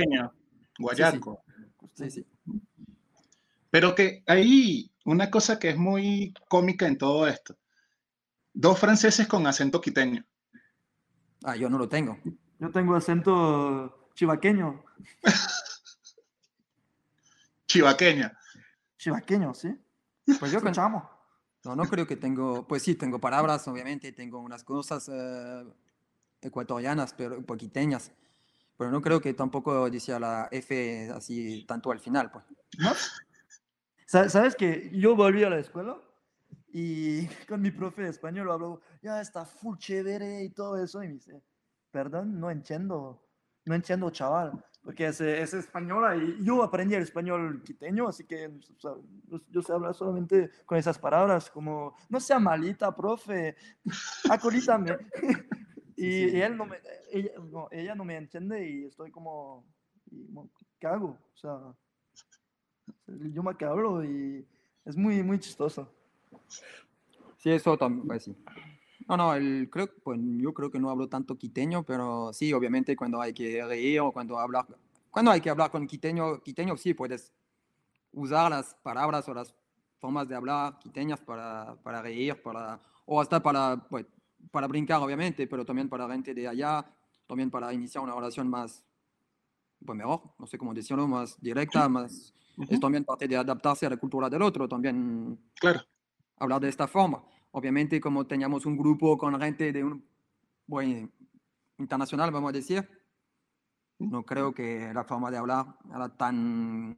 [0.79, 1.43] Guayaco.
[1.93, 2.25] Sí, sí.
[3.69, 7.55] Pero que hay una cosa que es muy cómica en todo esto.
[8.53, 10.25] Dos franceses con acento quiteño.
[11.43, 12.19] Ah, yo no lo tengo.
[12.59, 14.83] Yo tengo acento chivaqueño.
[17.67, 18.37] Chivaqueña.
[18.97, 19.75] Chivaqueño, ¿sí?
[20.39, 21.03] Pues yo Escuchamos.
[21.63, 25.63] No, no creo que tengo, pues sí, tengo palabras, obviamente, tengo unas cosas eh,
[26.41, 28.11] ecuatorianas, pero poquiteñas,
[28.77, 32.45] pero no creo que tampoco decía la F así tanto al final, pues.
[32.79, 32.91] ¿No?
[34.07, 35.97] Sa- ¿Sabes que yo volví a la escuela
[36.73, 41.07] y con mi profe de español hablo, ya está full chévere y todo eso, y
[41.07, 41.41] me dice,
[41.91, 43.23] perdón, no entiendo,
[43.65, 48.25] no entiendo, chaval, porque es, eh, es española y yo aprendí el español quiteño, así
[48.25, 48.91] que o sea,
[49.27, 53.55] yo, yo sé hablar solamente con esas palabras, como, no sea malita, profe,
[54.29, 54.97] acolítame.
[55.95, 56.77] y, y él no me,
[57.11, 59.65] ella, no, ella no me entiende y estoy como,
[60.09, 61.17] y, bueno, ¿qué hago?
[61.33, 61.59] O sea,
[63.07, 64.47] el idioma que hablo y
[64.85, 65.91] es muy, muy chistoso.
[67.37, 68.35] Sí, eso también, pues sí.
[69.07, 72.95] No, no, el, creo, pues, yo creo que no hablo tanto quiteño, pero sí, obviamente
[72.95, 74.65] cuando hay que reír o cuando hablar,
[75.09, 77.33] cuando hay que hablar con quiteño, quiteño sí puedes
[78.13, 79.55] usar las palabras o las
[79.99, 84.05] formas de hablar quiteñas para, para reír, para, o hasta para, pues,
[84.51, 86.85] para brincar, obviamente, pero también para gente de allá,
[87.27, 88.85] también para iniciar una relación más,
[89.83, 92.33] pues mejor, no sé cómo decirlo, más directa, más,
[92.69, 95.81] es también parte de adaptarse a la cultura del otro, también Claro.
[96.41, 97.23] Hablar de esta forma.
[97.51, 100.03] Obviamente, como teníamos un grupo con gente de un,
[100.65, 101.09] bueno,
[101.77, 102.87] internacional, vamos a decir,
[103.99, 106.95] no creo que la forma de hablar era tan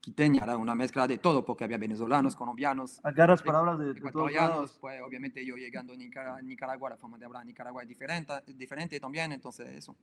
[0.00, 4.78] quiteña, era una mezcla de todo, porque había venezolanos, colombianos, Agarras palabras de, ecuatorianos, lados.
[4.80, 8.32] pues obviamente yo llegando a Nicara- Nicaragua, la forma de hablar en Nicaragua es diferente,
[8.56, 9.94] diferente también, entonces eso.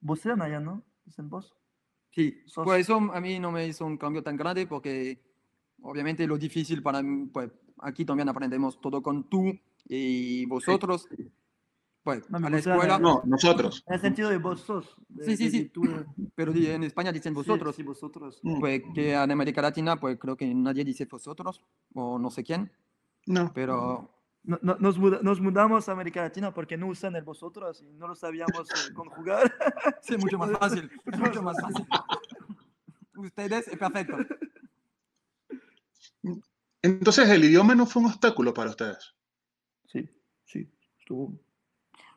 [0.00, 0.82] Vos allá, ¿no?
[1.04, 1.54] Dicen vos.
[2.10, 5.18] Sí, Sos- pues eso a mí no me hizo un cambio tan grande porque
[5.82, 9.52] obviamente lo difícil para mí, pues aquí también aprendemos todo con tú
[9.86, 11.08] y vosotros.
[12.02, 13.84] Pues No, a la escuela, No, nosotros.
[13.86, 14.96] En el sentido de vos sos.
[15.08, 15.58] de- Sí, sí, de- sí.
[15.64, 15.82] de tú,
[16.34, 17.76] pero en España dicen sí, vosotros.
[17.76, 18.40] Sí, vosotros.
[18.42, 18.58] Mm.
[18.58, 21.60] Pues que en América Latina, pues creo que nadie dice vosotros
[21.94, 22.72] o no sé quién,
[23.26, 23.52] No.
[23.54, 24.10] pero
[24.42, 27.92] No- no- nos, muda- nos mudamos a América Latina porque no usan el vosotros y
[27.92, 29.52] no lo sabíamos eh, conjugar.
[30.00, 31.86] sí, mucho más fácil, es mucho más fácil.
[33.16, 34.16] Ustedes, es perfecto.
[36.82, 39.14] Entonces el idioma no fue un obstáculo para ustedes.
[39.86, 40.08] Sí,
[40.44, 41.32] sí, estuvo.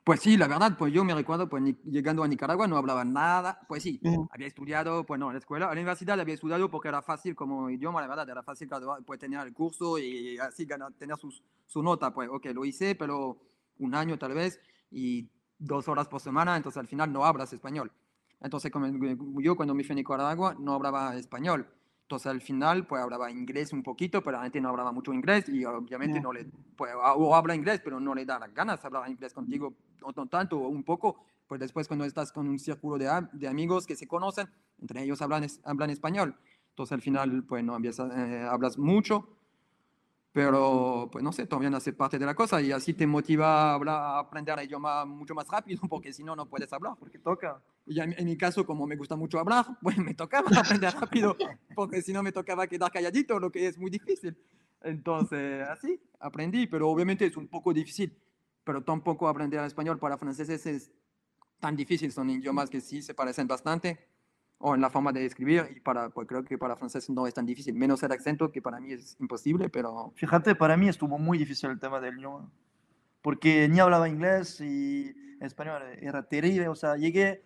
[0.04, 3.06] Pues sí, la verdad, pues yo me recuerdo, pues ni- llegando a Nicaragua no hablaba
[3.06, 4.30] nada, pues sí, Ujú.
[4.30, 7.36] había estudiado, pues no, en la escuela, a la universidad había estudiado porque era fácil
[7.36, 11.18] como idioma, la verdad, era fácil graduar, pues tener el curso y así ganar, tener
[11.18, 13.38] sus- su nota, pues ok, lo hice, pero
[13.80, 14.60] un año tal vez
[14.92, 17.92] y dos horas por semana, entonces al final no hablas español.
[18.42, 21.68] Entonces como yo cuando me fui a Nicaragua no hablaba español.
[22.04, 25.48] Entonces al final pues hablaba inglés un poquito, pero la gente no hablaba mucho inglés
[25.50, 26.24] y obviamente Mm.
[26.24, 29.34] no le, pues, o habla inglés, pero no le da las ganas de hablar inglés
[29.34, 33.10] contigo, o no tanto, o un poco, pues después cuando estás con un círculo de,
[33.32, 34.48] de amigos que se conocen,
[34.80, 36.36] entre ellos hablan, hablan español.
[36.70, 39.30] Entonces al final pues no empiezas, eh, hablas mucho,
[40.34, 43.74] pero pues no sé, también hace parte de la cosa y así te motiva a,
[43.76, 46.96] hablar, a aprender el idioma mucho más rápido, porque si no, no puedes hablar.
[47.00, 47.62] Porque toca.
[47.86, 51.38] Y en, mi caso, como me gusta mucho hablar, pues me tocaba aprender rápido,
[51.76, 54.36] porque si no me tocaba quedar calladito, lo que es muy difícil.
[54.82, 58.18] Entonces, así, aprendí, pero obviamente es un poco difícil,
[58.64, 60.92] pero tampoco aprender español para franceses es
[61.60, 64.13] tan difícil, son idiomas que sí se parecen bastante,
[64.66, 67.34] o en la forma de escribir, y para, pues creo que para franceses no es
[67.34, 71.18] tan difícil, menos el acento, que para mí es imposible, pero Fíjate, para mí estuvo
[71.18, 72.50] muy difícil el tema del idioma.
[73.22, 76.70] Porque ni hablaba inglés y español era terrible.
[76.70, 77.44] O sea, llegué,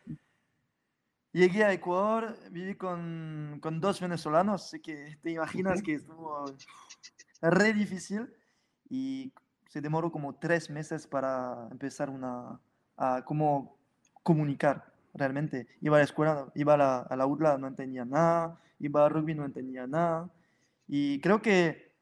[1.32, 6.46] llegué a Ecuador, viví con, con dos venezolanos, así que te imaginas que estuvo
[7.42, 8.32] re difícil.
[8.90, 9.34] Y
[9.70, 12.60] se demoró como tres meses para empezar una,
[12.96, 13.76] a cómo
[14.22, 15.68] comunicar realmente.
[15.82, 19.10] Iba a la escuela, iba a la, a la UDLA, no entendía nada, iba a
[19.10, 20.30] rugby, no entendía nada.
[20.88, 21.94] Y creo que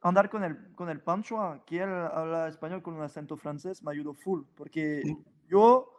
[0.00, 3.90] andar con el, con el Pancho, que él habla español con un acento francés, me
[3.92, 5.02] ayudó full, porque
[5.48, 5.90] yo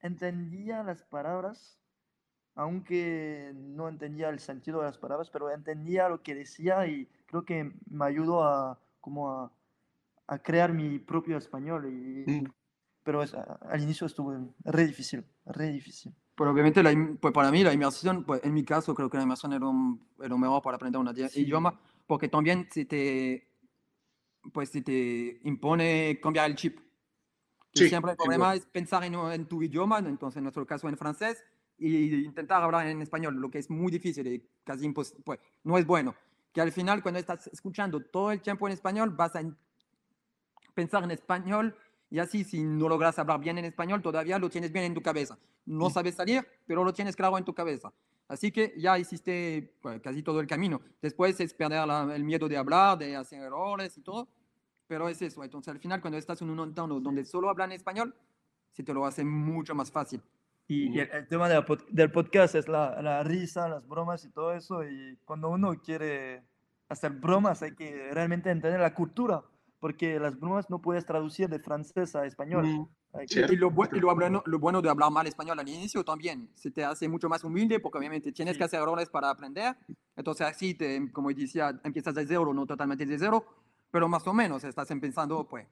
[0.00, 1.78] entendía las palabras,
[2.54, 7.44] aunque no entendía el sentido de las palabras, pero entendía lo que decía y creo
[7.44, 9.52] que me ayudó a, como a,
[10.26, 11.86] a crear mi propio español.
[11.86, 12.52] Y, Mm.
[13.02, 16.14] pero es- al inicio estuvo re difícil, re difícil.
[16.36, 19.22] Pero obviamente, la, pues para mí la inmersión, pues en mi caso creo que la
[19.22, 23.48] inmersión era, un, era lo mejor para aprender un idioma, porque también se te,
[24.52, 26.78] pues se te impone cambiar el chip.
[27.72, 30.96] Sí, siempre el problema es pensar en, en tu idioma, entonces en nuestro caso en
[30.96, 31.42] francés,
[31.78, 35.76] y intentar hablar en español, lo que es muy difícil y casi imposible, pues no
[35.76, 36.14] es bueno.
[36.52, 39.56] Que al final cuando estás escuchando todo el tiempo en español, vas a en-
[40.74, 41.76] pensar en español
[42.10, 45.02] y así si no logras hablar bien en español, todavía lo tienes bien en tu
[45.02, 45.38] cabeza.
[45.64, 47.92] No sabes salir, pero lo tienes claro en tu cabeza.
[48.28, 50.80] Así que ya hiciste pues, casi todo el camino.
[51.00, 54.28] Después es perder la- el miedo de hablar, de hacer errores y todo.
[54.88, 55.42] Pero es eso.
[55.42, 58.14] Entonces al final cuando estás en un entorno donde solo hablan español,
[58.72, 60.22] se te lo hace mucho más fácil.
[60.68, 64.24] Y, y el, el tema de la del podcast es la, la risa, las bromas
[64.24, 64.84] y todo eso.
[64.84, 66.42] Y cuando uno quiere
[66.88, 69.42] hacer bromas, hay que realmente entender la cultura,
[69.78, 72.66] porque las bromas no puedes traducir de francés a español.
[72.66, 72.86] Mm,
[73.26, 73.52] Cierto.
[73.52, 76.50] Y lo, bu- y lo bueno, lo bueno de hablar mal español al inicio también,
[76.54, 78.58] se te hace mucho más humilde porque obviamente tienes Sí.
[78.58, 79.74] que hacer errores para aprender.
[80.16, 83.44] Entonces así, te, como decía, empiezas de cero, no totalmente de cero,
[83.90, 85.66] pero más o menos estás empezando, pues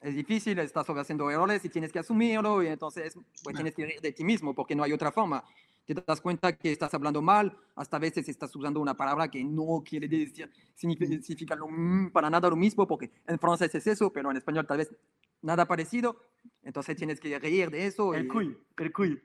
[0.00, 4.00] es difícil, estás haciendo errores y tienes que asumirlo y entonces pues tienes que reír
[4.00, 5.44] de ti mismo porque no hay otra forma.
[5.92, 9.42] Te das cuenta que estás hablando mal, hasta a veces estás usando una palabra que
[9.42, 14.12] no quiere decir, significa, lo, mm, para nada lo mismo porque en francés es eso,
[14.12, 14.94] pero en español tal vez
[15.42, 16.16] nada parecido.
[16.62, 18.14] Entonces tienes que reír de eso.
[18.14, 19.20] el y- cuy, el cuy.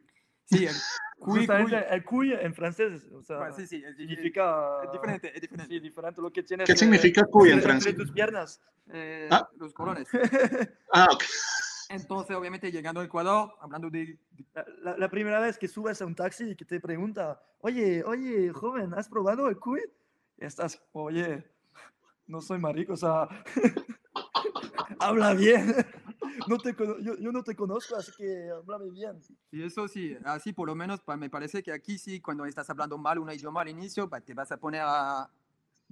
[0.46, 0.76] Sí, el
[1.20, 1.48] cuy,
[1.92, 4.84] el cuy en francés, o sea, Bueno, sí, sí, es, significa...
[4.86, 5.72] es diferente, es diferente.
[5.76, 6.66] Sí, diferente lo que tienes.
[6.68, 7.96] ¿Qué significa cuy en entre- entre francés?
[8.08, 8.62] tus piernas.
[8.92, 9.48] Eh, Ah.
[9.58, 10.08] Los colones.
[10.92, 11.24] Ah, ok.
[11.90, 14.06] Entonces, obviamente, llegando a Ecuador, hablando de...
[14.06, 14.20] de-
[14.82, 18.52] La, la- primera vez que subes a un taxi y que te pregunta, oye, oye,
[18.54, 19.82] joven, ¿has probado el cuy?
[20.38, 21.44] Y estás, oye,
[22.28, 23.28] no soy marico, o sea,
[25.00, 25.74] habla bien.
[26.48, 29.20] No te, yo, yo no te conozco, así que háblame bien.
[29.52, 32.98] Y eso sí, así por lo menos me parece que aquí sí, cuando estás hablando
[32.98, 35.30] mal un idioma al inicio, te vas a poner a,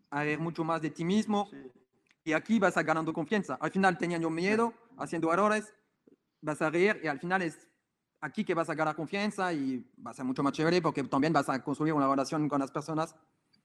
[0.09, 1.57] a ver mucho más de ti mismo Sí.
[2.25, 3.55] y aquí vas a ganando confianza.
[3.59, 5.73] Al final teniendo miedo, haciendo errores,
[6.43, 7.67] vas a reír y al final es
[8.21, 11.33] aquí que vas a ganar confianza y va a ser mucho más chévere porque también
[11.33, 13.15] vas a construir una relación con las personas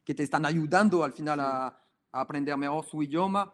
[0.04, 3.52] que te están ayudando al final a, a aprender mejor su idioma.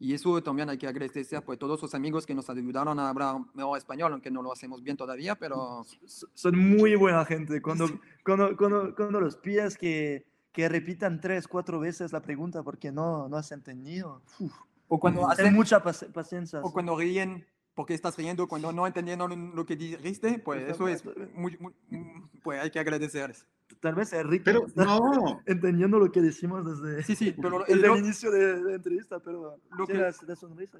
[0.00, 3.08] Y eso también hay que agradecer a pues, todos los amigos que nos ayudaron a
[3.08, 7.60] hablar mejor español, aunque no lo hacemos bien todavía, pero So- Son muy buena gente.
[7.60, 7.86] Cuando,
[8.24, 13.28] cuando, cuando, cuando los pides que, que repitan tres, cuatro veces la pregunta porque no,
[13.28, 14.22] no has entendido.
[14.38, 14.52] Uf,
[14.86, 16.60] o cuando, hacen, mucha paci- paciencia.
[16.62, 17.44] o cuando ríen
[17.78, 22.24] porque estás riendo, cuando no entendiendo lo que dijiste, pues eso es muy, muy- mm,
[22.42, 23.46] pues hay que agradecerles.
[23.78, 24.98] Tal vez Enrique Pero está no,
[25.46, 29.20] entendiendo lo que decimos desde, Sí, sí, pero desde lo- el inicio de la entrevista,
[29.20, 30.76] pero Lo que- tienes la sonrisa.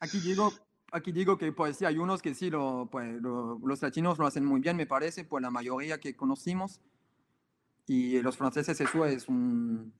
[0.00, 0.52] aquí digo,
[0.92, 4.26] aquí digo que pues sí, hay unos que sí, lo, pues, lo- los latinos lo
[4.26, 6.82] hacen muy bien, me parece, pues la mayoría que conocimos.
[7.86, 9.94] Y los franceses eso es, un,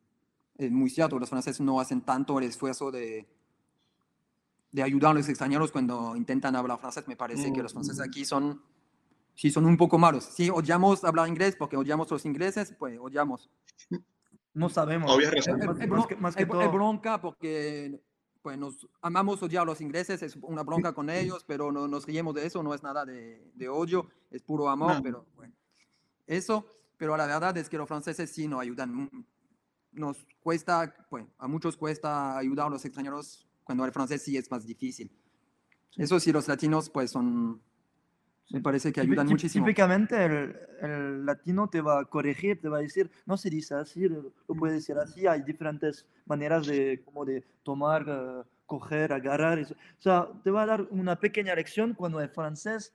[0.58, 3.26] es muy cierto, los franceses no hacen tanto el esfuerzo de,
[4.72, 7.06] de ayudar a los extranjeros cuando intentan hablar francés.
[7.08, 8.62] Me parece que los franceses aquí son,
[9.34, 10.24] sí, son un poco malos.
[10.24, 13.50] Sí, odiamos hablar inglés porque odiamos a los ingleses, pues odiamos.
[14.54, 15.10] No sabemos.
[15.10, 15.66] Obvias razones.
[15.66, 16.72] Más, Es más que, más que es- es todo.
[16.72, 18.00] bronca porque
[18.42, 22.06] pues nos amamos odiar a los ingleses, es una bronca con ellos, pero no nos
[22.06, 25.02] riemos de eso, no es nada de, de odio, es puro amor, No.
[25.02, 25.52] pero bueno,
[26.26, 26.64] eso,
[26.96, 29.24] pero la verdad es que los franceses sí nos ayudan, mm,
[29.92, 34.50] nos cuesta, pues a muchos cuesta ayudar a los extranjeros cuando el francés sí es
[34.50, 35.08] más difícil.
[35.96, 37.60] Eso sí, los latinos pues son,
[38.50, 39.64] me parece que ayudan tí- muchísimo.
[39.64, 43.74] Típicamente el, el latino te va a corregir, te va a decir, no se dice
[43.76, 49.60] así, lo puede decir así, hay diferentes maneras de, como de tomar, eh, coger, agarrar.
[49.60, 49.74] Eso.
[49.74, 52.92] O sea, te va a dar una pequeña lección cuando el francés,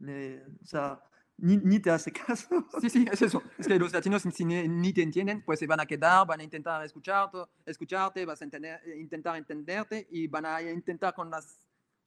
[0.00, 0.98] le- o sea,
[1.38, 2.66] ni, ni te hace caso.
[2.80, 3.42] Sí, sí, es eso.
[3.58, 6.40] Es que los latinos si ni, ni te entienden, pues se van a quedar, van
[6.40, 11.30] a intentar escucharte, escucharte vas a entender, eh, intentar entenderte y van a intentar con
[11.30, 11.58] las,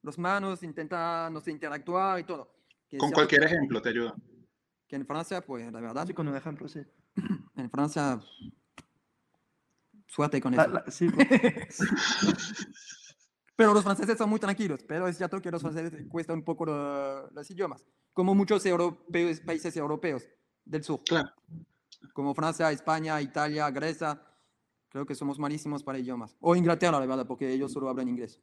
[0.03, 2.53] las manos, intentar, no sé, interactuar y todo.
[2.89, 4.13] Que con cualquier ejemplo te ayuda.
[4.87, 6.81] Que en Francia, pues la verdad, Así con un ejemplo, sí.
[7.55, 8.19] en Francia,
[10.07, 10.71] suerte con La- eso.
[10.73, 11.67] la- sí, porque-
[13.61, 16.65] Pero los franceses son muy tranquilos, pero es cierto que los franceses cuesta un poco
[16.65, 20.27] lo- los idiomas, como muchos europeos, países europeos
[20.65, 20.99] del sur.
[21.05, 21.29] Claro.
[22.13, 24.19] como Francia, España, Italia, Grecia,
[24.89, 26.35] creo que somos malísimos para idiomas.
[26.39, 28.39] O Inglaterra, la verdad, porque ellos solo hablan inglés.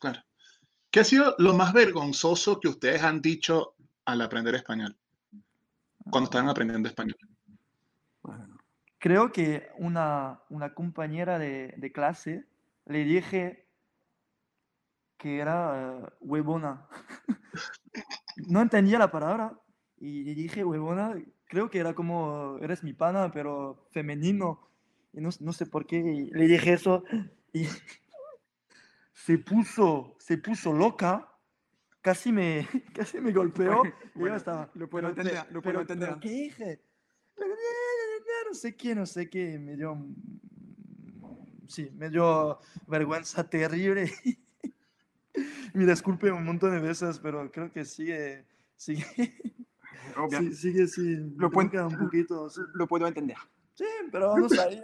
[0.00, 0.20] Claro.
[0.90, 3.74] ¿Qué ha sido lo más vergonzoso que ustedes han dicho
[4.06, 4.96] al aprender español?
[6.10, 7.18] Cuando estaban aprendiendo español.
[8.22, 8.56] Bueno,
[8.98, 12.46] creo que una, una compañera de, de clase
[12.86, 13.65] le dije
[15.16, 16.86] que era eh, huevona.
[18.48, 19.58] no entendía la palabra
[19.98, 21.14] y le dije, huevona,
[21.46, 24.60] creo que era como, eres mi pana, pero femenino.
[25.12, 27.02] Y no, no sé por qué y le dije eso
[27.52, 27.64] y
[29.14, 31.28] se puso, se puso loca,
[32.02, 33.82] casi me, casi me golpeó.
[33.84, 36.20] y yo Bueno, estaba, lo puedo "Pero entender, te- lo puedo pero- pero entender".
[36.20, 36.82] ¿Qué dije?
[38.48, 40.14] No sé qué, no sé qué, me dio, mm,
[41.68, 44.10] sí, me dio vergüenza terrible.
[45.74, 48.44] Me disculpe un montón de veces, pero creo que sigue,
[48.76, 49.04] sigue,
[50.38, 52.48] sí, sigue, sí, Lo puedo- un poquito.
[52.50, 52.60] sí.
[52.74, 53.36] Lo puedo entender.
[53.74, 54.82] Sí, pero no sabía.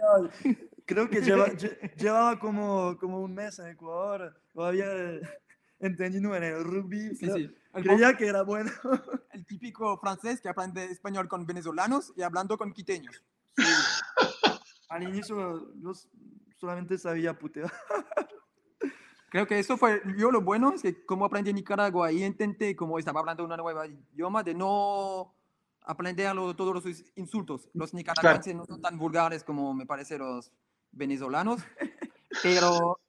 [0.85, 4.35] Creo que lleva- lle- llevaba como, como un mes en Ecuador.
[4.53, 4.87] Lo había
[5.79, 7.15] entendido en el rugby.
[7.15, 7.55] Sí, sí.
[7.73, 8.69] El, Creía que era bueno.
[9.31, 13.23] el típico francés que aprende español con venezolanos y hablando con quiteños.
[14.89, 15.91] Al inicio yo
[16.57, 17.71] solamente sabía putear.
[19.33, 22.75] Creo que eso fue yo lo bueno, es que como aprendí en Nicaragua y intenté,
[22.75, 25.33] como estaba hablando una nueva idioma, de no
[25.81, 27.67] aprender lo- todos los ins- insultos.
[27.73, 30.51] Los nicaragüenses no son tan vulgares como me parece los
[30.91, 31.61] venezolanos,
[32.43, 32.99] pero,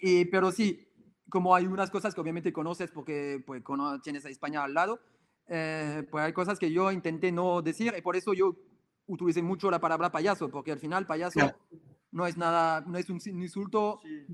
[0.00, 0.88] y- pero sí,
[1.28, 3.62] como hay unas cosas que obviamente conoces porque pues,
[4.02, 5.00] tienes a España al lado,
[5.48, 8.56] eh, pues hay cosas que yo intenté no decir y por eso yo
[9.06, 11.58] utilicé mucho la palabra payaso, porque al final payaso Claro.
[12.10, 14.26] no es nada, no es un insulto, Sí,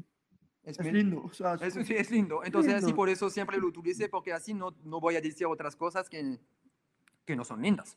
[0.70, 1.22] es es lindo.
[1.24, 2.42] o sea, eso sí, es lindo.
[2.44, 2.96] Entonces, así lindo.
[2.96, 6.38] por eso siempre lo utilicé, porque así no, no voy a decir otras cosas que,
[7.24, 7.96] que no son lindas.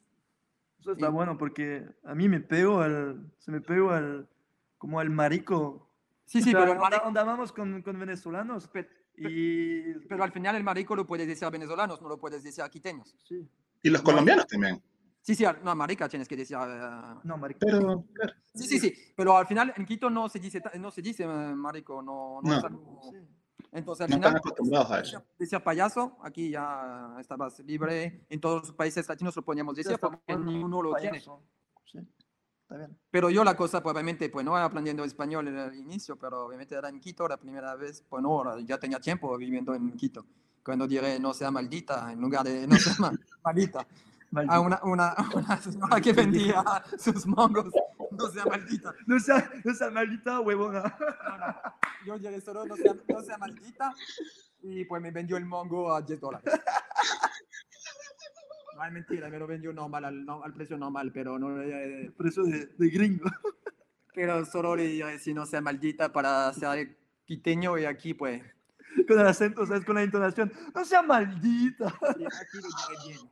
[0.80, 4.28] Eso está y- bueno porque a mí me pegó el, se me pegó el,
[4.78, 5.90] como el marico.
[6.26, 9.94] Sí, sí, O sea, pero, el marico- andábamos con, con venezolanos pe- y...
[10.10, 12.70] pero al final el marico lo puedes decir a venezolanos, no lo puedes decir a
[12.70, 13.16] quiteños.
[13.24, 13.48] Sí.
[13.82, 14.82] Y los colombianos también.
[15.26, 16.58] Sí, sí, al- no, marica tienes que decir.
[16.60, 17.60] eh, No, marico.
[17.62, 21.02] Pero, claro, sí, sí, sí, pero al final en Quito no se dice, no se
[21.02, 22.58] dice eh, marico, no, no, No.
[22.58, 23.18] es algo- Sí.
[23.72, 25.24] Entonces al no final, acostumbrados a eso.
[25.40, 30.10] decir payaso, aquí ya estabas libre, en todos los países latinos lo podíamos decir, está
[30.12, 31.12] porque ninguno lo tiene.
[31.12, 31.42] payaso.
[31.90, 32.00] Sí,
[32.64, 32.96] está bien.
[33.10, 36.76] Pero yo la cosa, pues obviamente, pues no aprendiendo español en el inicio, pero obviamente
[36.76, 40.26] era en Quito la primera vez, pues no, ya tenía tiempo viviendo en Quito.
[40.64, 43.12] Cuando diré no sea maldita, en lugar de no sea ma-
[44.34, 46.64] maldita, a una, una, una señora que vendía
[46.98, 47.72] sus mangos,
[48.12, 48.94] no sea maldita.
[49.06, 50.82] No sea, no sea maldita huevona.
[51.28, 51.56] No, no.
[52.06, 53.94] Yo diré solo no sea, no sea maldita
[54.62, 56.54] y pues me vendió el mango a 10 dólares.
[58.76, 62.12] No es mentira, me lo vendió normal, al, no- al precio normal, pero no, eh,
[62.18, 63.26] Precio de, de gringo.
[64.16, 68.42] Pero solo le diré si no sea maldita para ser quiteño y aquí pues
[69.08, 69.86] Con el acento, ¿sabes?
[69.86, 70.52] Con la entonación.
[70.74, 71.90] No sea maldita.
[71.90, 73.30] sí, aquí lo diré bien.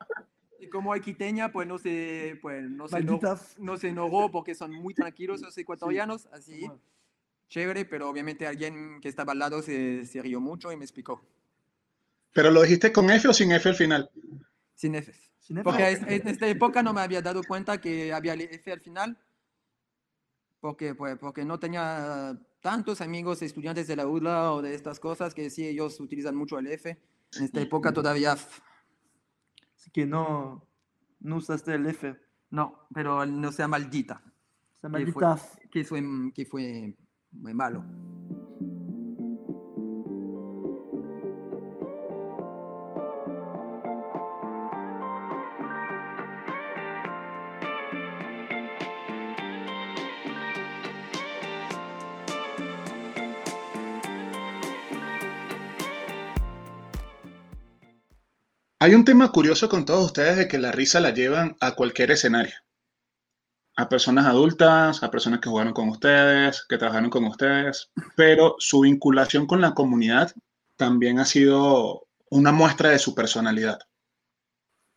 [0.71, 3.39] Como hay quiteña pues no se pues no se, eno- Maldita.
[3.59, 6.67] no se enojó porque son muy tranquilos los ecuatorianos, así
[7.49, 11.21] chévere, pero obviamente alguien que estaba al lado se, se rió mucho y me explicó.
[12.33, 14.09] Pero lo dijiste con F o sin F al final.
[14.73, 15.29] Sin Fs.
[15.39, 15.63] Sin F.
[15.65, 18.79] Porque es- en esta época no me había dado cuenta que había el F al
[18.79, 19.17] final,
[20.61, 25.33] porque, pues, porque no tenía tantos amigos estudiantes de la UDLA o de estas cosas
[25.33, 26.97] que sí, ellos utilizan mucho el F.
[27.35, 28.61] En esta época todavía f-
[29.81, 30.63] Así que no,
[31.21, 32.15] no usaste el F.
[32.51, 34.21] no, pero no sea maldita,
[34.79, 35.23] sea, ¿Qué fue?
[35.23, 35.41] maldita.
[35.71, 36.03] que fue,
[36.35, 36.95] que fue
[37.31, 37.83] muy malo.
[58.83, 62.09] Hay un tema curioso con todos ustedes de que la risa la llevan a cualquier
[62.09, 62.55] escenario.
[63.75, 68.79] A personas adultas, a personas que jugaron con ustedes, que trabajaron con ustedes, pero su
[68.79, 70.33] vinculación con la comunidad
[70.77, 73.77] también ha sido una muestra de su personalidad.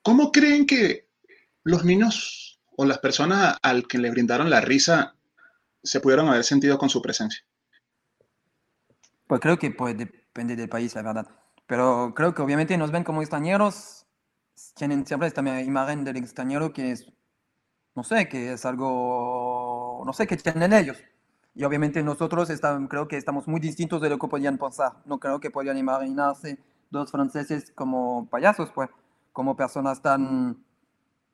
[0.00, 1.10] ¿Cómo creen que
[1.62, 5.14] los niños o las personas al que le brindaron la risa
[5.82, 7.44] se pudieron haber sentido con su presencia?
[9.26, 11.43] Pues creo que pues, depende del país, la verdad.
[11.66, 14.06] Pero creo que obviamente nos ven como extranjeros,
[14.76, 17.06] tienen siempre esta imagen del extranjero que es,
[17.94, 20.98] no sé, que es algo, no sé, que tienen ellos.
[21.54, 24.92] Y obviamente nosotros estamos, creo que estamos muy distintos de lo que podían pensar.
[25.06, 26.58] No creo que podían imaginarse
[26.90, 28.90] dos franceses como payasos, pues,
[29.32, 30.64] como personas tan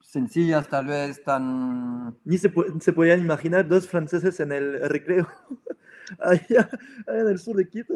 [0.00, 2.18] sencillas, tal vez, tan...
[2.24, 5.28] Ni se, se podían imaginar dos franceses en el recreo.
[6.20, 6.68] allá,
[7.06, 7.94] allá en el sur de Quito.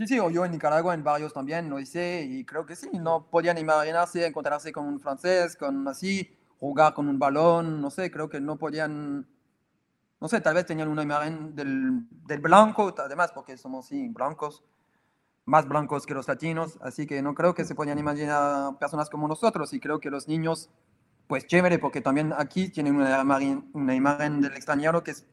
[0.00, 3.26] Sí, sí, yo en Nicaragua, en barrios también, lo hice y creo que sí, no
[3.28, 8.30] podían imaginarse encontrarse con un francés, con así, jugar con un balón, no sé, creo
[8.30, 9.28] que no podían,
[10.18, 14.64] no sé, tal vez tenían una imagen del, del blanco, además, porque somos, sí, blancos,
[15.44, 19.28] más blancos que los latinos, así que no creo que se puedan imaginar personas como
[19.28, 20.70] nosotros y creo que los niños,
[21.26, 25.26] pues chévere, porque también aquí tienen una imagen, una imagen del extranjero que es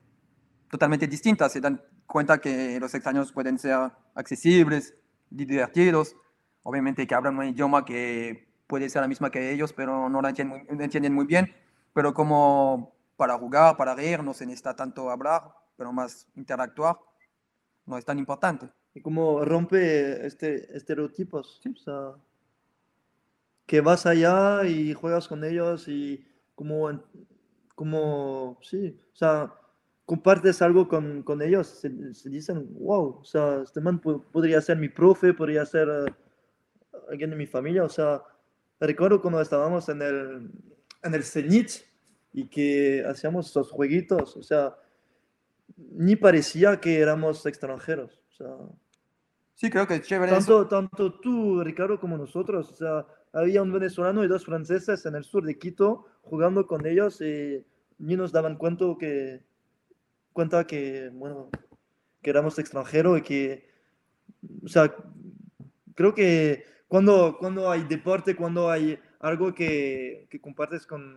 [0.70, 4.96] totalmente distinta, se dan cuenta que los extranjeros pueden ser accesibles,
[5.30, 6.16] divertidos,
[6.64, 10.30] obviamente que hablan un idioma que puede ser la misma que ellos, pero no la
[10.30, 11.54] entienden, no entienden muy bien,
[11.94, 15.44] pero como para jugar, para reír, no se necesita tanto hablar,
[15.76, 16.98] pero más interactuar,
[17.86, 18.70] no es tan importante.
[18.94, 22.14] Y como rompe este estereotipos, o sea,
[23.66, 26.90] que vas allá y juegas con ellos y como,
[27.76, 29.54] como, sí, o sea,
[30.08, 31.90] compartes algo con, con ellos, se,
[32.30, 36.14] dicen, wow, o sea, este man podría ser mi profe, podría ser eh,
[37.12, 38.24] alguien de mi familia, o sea,
[38.80, 40.50] recuerdo cuando estábamos en el,
[41.04, 41.72] en el Cenit
[42.32, 44.78] y que hacíamos esos jueguitos, o sea,
[45.76, 48.56] ni parecía que éramos extranjeros, o sea,
[49.56, 50.32] Sí, creo que es chévere.
[50.32, 52.72] Tanto, tanto tú, Ricardo, como nosotros.
[52.72, 56.86] O sea, había un venezolano y dos franceses en el sur de Quito jugando con
[56.86, 57.66] ellos y
[57.98, 59.42] ni nos daban cuenta que,
[60.38, 61.50] cuenta que, bueno,
[62.22, 63.68] que éramos extranjeros y que,
[64.64, 64.94] o sea,
[65.96, 71.16] creo que cuando, cuando hay deporte, cuando hay algo que, que compartes con,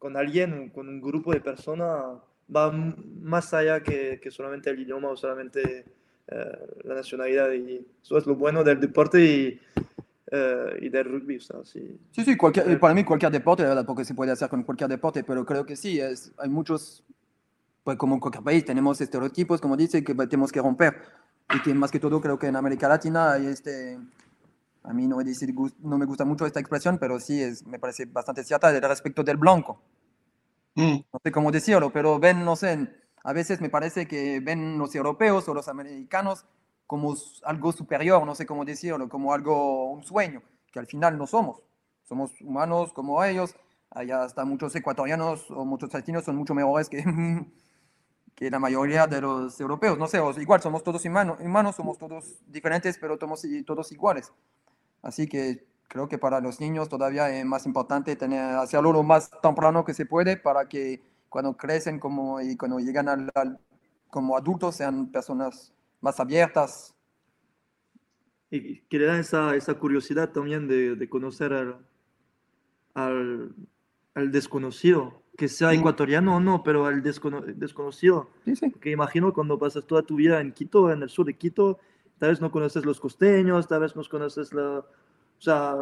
[0.00, 2.18] con alguien, con un grupo de personas,
[2.52, 5.84] va más allá que, que solamente el idioma o solamente
[6.26, 9.60] eh, la nacionalidad y eso es lo bueno del deporte y,
[10.32, 11.38] eh, y del rugby.
[11.38, 13.86] sí, sí, sí cualquier, para mí cualquier deporte, ¿verdad?
[13.86, 17.04] porque se puede hacer con cualquier deporte, pero creo que sí, es, hay muchos,
[17.84, 21.02] pues como en cualquier país, tenemos estereotipos, como dice, que tenemos que romper.
[21.54, 23.98] Y que más que todo creo que en América Latina hay este,
[24.82, 27.78] a mí no me, dice, no me gusta mucho esta expresión, pero sí es, me
[27.78, 29.82] parece bastante cierta respecto del blanco.
[30.74, 30.98] Mm.
[31.12, 32.88] No sé cómo decirlo, pero ven, no sé,
[33.22, 36.46] a veces me parece que ven los europeos o los americanos
[36.86, 37.14] como
[37.44, 41.62] algo superior, no sé cómo decirlo, como algo, un sueño, que al final no somos.
[42.04, 43.54] Somos humanos como ellos.
[43.90, 47.04] Allá hasta muchos ecuatorianos o muchos latinos son mucho mejores que,
[48.40, 49.98] que la mayoría de los europeos.
[49.98, 54.32] No sé, igual somos todos humanos, humanos, somos todos diferentes, pero somos todos iguales.
[55.02, 59.30] Así que creo que para los niños todavía es más importante tener, hacerlo lo más
[59.42, 63.60] temprano que se puede para que cuando crecen como, y cuando llegan al,
[64.08, 66.94] como adultos sean personas más abiertas.
[68.50, 71.86] Y que le dan esa, esa curiosidad también de, de conocer al,
[72.94, 73.54] al,
[74.14, 78.28] al, desconocido, que sea ecuatoriano o no, pero al desconocido.
[78.44, 78.68] Sí, sí.
[78.68, 81.78] Porque imagino cuando pasas toda tu vida en Quito, en el sur de Quito,
[82.18, 84.84] tal vez no conoces los costeños, tal vez no conoces la, o
[85.38, 85.76] sea,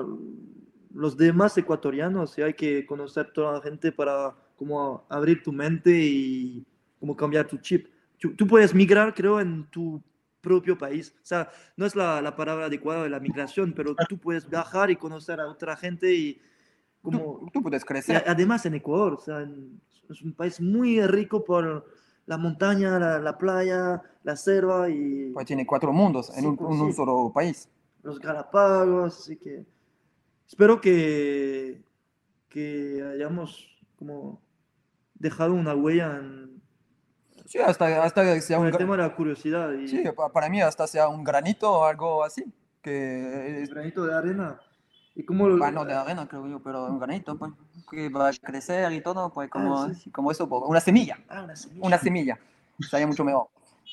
[0.94, 5.90] los demás ecuatorianos, y hay que conocer toda la gente para como abrir tu mente
[5.90, 6.64] y
[7.00, 7.88] como cambiar tu chip.
[8.20, 10.00] Tú, puedes migrar, creo, en tu
[10.40, 11.12] propio país.
[11.20, 14.88] O sea, no es la, la, palabra adecuada de la migración, pero tú puedes viajar
[14.92, 16.40] y conocer a otra gente y
[17.10, 17.50] como...
[17.52, 18.24] Tú, puedes crecer.
[18.26, 19.46] Además, en Ecuador, o sea,
[20.10, 21.84] es un país muy rico por
[22.26, 25.30] la montaña, la, playa, la selva y...
[25.32, 27.68] Pues tiene cuatro mundos en un, pues un, solo país.
[28.02, 29.64] Los Galápagos, así que
[30.46, 31.82] espero que,
[32.50, 34.42] que hayamos como
[35.14, 36.62] dejado una huella en...
[37.46, 38.66] Sí, hasta, hasta sea un...
[38.66, 39.72] El tema de la curiosidad.
[39.72, 39.88] Y...
[39.88, 40.04] Sí,
[40.34, 42.44] para mí hasta sea un granito o algo así.
[42.82, 43.70] Que es...
[43.70, 44.60] Granito de arena.
[45.18, 45.58] ¿Y cómo lo...
[45.58, 47.50] Bueno, de arena creo yo, pero un granito, pues,
[47.90, 51.18] que va a crecer y todo, pues como, ah, como eso, pues, una semilla.
[51.28, 51.86] Ah, una semilla.
[51.86, 52.38] Una semilla.
[52.88, 53.48] Sería mucho mejor.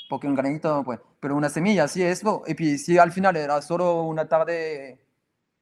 [0.08, 2.44] Porque un granito, pues, pero una semilla, sí, eso.
[2.46, 5.00] Y pues, si al final era solo una tarde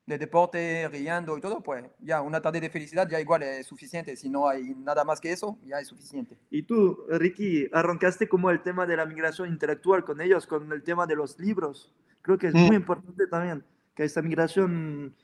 [0.06, 4.18] de deporte, riendo y todo, pues ya una tarde de felicidad ya igual es suficiente.
[4.18, 6.38] Si no hay nada más que eso, ya es suficiente.
[6.50, 10.84] Y tú, Ricky, arrancaste como el tema de la migración intelectual con ellos, con el
[10.84, 11.90] tema de los libros.
[12.22, 12.74] Creo que es muy mm.
[12.74, 13.64] importante también
[13.96, 15.16] que esta migración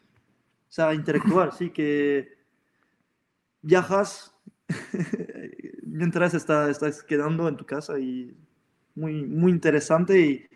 [0.69, 2.37] sea intelectual, sí, que
[3.61, 4.33] viajas
[5.83, 8.35] mientras está, estás quedando en tu casa y
[8.95, 10.49] muy, muy interesante y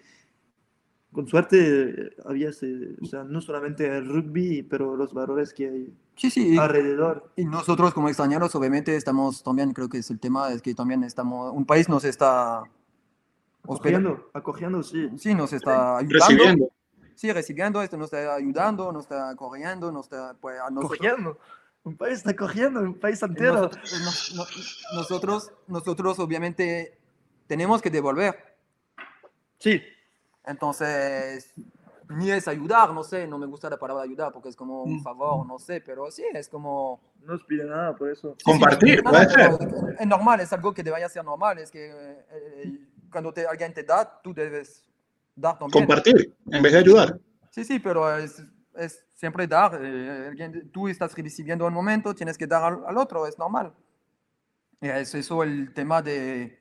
[1.12, 6.30] con suerte había, o sea, no solamente el rugby, pero los valores que hay sí,
[6.30, 6.58] sí.
[6.58, 7.32] alrededor.
[7.36, 11.04] Y nosotros como extranjeros, obviamente, estamos también, creo que es el tema, es que también
[11.04, 12.64] estamos, un país nos está
[13.64, 15.10] acogiendo, acogiendo, sí.
[15.18, 16.28] Sí, nos está ayudando.
[16.28, 16.70] Recibiendo.
[17.16, 21.38] Sí, recibiendo, esto nos está ayudando, nos está acogiendo, nos está, pues, a nosotros,
[21.84, 23.70] Un país está acogiendo, un país entero.
[23.70, 26.98] Nosotros, nosotros, nosotros, obviamente,
[27.48, 28.56] tenemos que devolver.
[29.60, 29.82] Sí.
[30.46, 31.54] Entonces,
[32.10, 34.98] ni es ayudar, no sé, no me gusta la palabra ayudar porque es como un
[34.98, 35.04] mm.
[35.04, 37.02] favor, no sé, pero sí, es como...
[37.22, 38.36] No os pide nada por eso.
[38.44, 39.52] Compartir, puede ser.
[40.00, 41.90] Es normal, es algo que debería ser normal, es que
[42.30, 44.84] eh, cuando te, alguien te da, tú debes
[45.36, 45.86] dar también.
[45.86, 47.20] Compartir en vez de ayudar.
[47.50, 48.44] Sí, sí, pero es,
[48.76, 49.80] es siempre dar.
[49.84, 53.74] eh, alguien- tú estás recibiendo un momento, tienes que dar al, al otro, es normal.
[54.82, 56.60] Y es eso el tema de,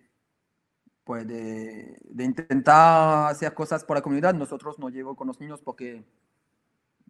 [1.05, 4.33] pues de, de intentar hacer cosas por la comunidad.
[4.35, 6.05] Nosotros no llevo con los niños porque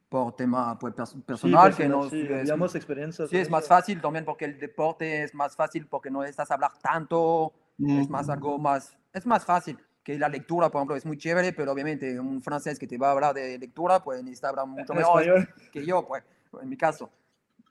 [0.08, 3.30] por tema pues, pers- personal, que nos, sí, es, llevamos experiencias.
[3.30, 6.72] sí, es más fácil también porque el deporte es más fácil porque no necesitas hablar
[6.82, 11.16] tanto, es más algo más, es más fácil que la lectura, por ejemplo, es muy
[11.16, 14.66] chévere, pero obviamente un francés que te va a hablar de lectura, pues necesita hablar
[14.68, 15.48] mucho En mejor español.
[15.72, 16.22] que yo, pues,
[16.60, 17.10] en mi caso.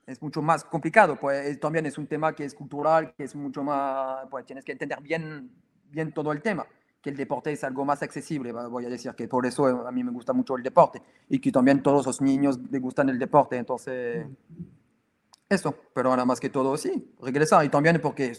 [0.04, 3.36] Es mucho más complicado, pues es- también es un tema que es cultural, que es
[3.36, 5.48] mucho más, pues tienes que entender bien,
[5.90, 6.66] bien todo el tema,
[7.00, 10.02] que el deporte es algo más accesible, voy a decir que por eso a mí
[10.02, 13.56] me gusta mucho el deporte y que también todos los niños les gustan el deporte,
[13.56, 14.26] entonces
[15.48, 18.32] eso, pero ahora más que todo sí, regresar y también porque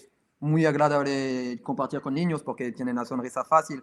[0.43, 3.81] muy agradable compartir con niños porque tienen la sonrisa fácil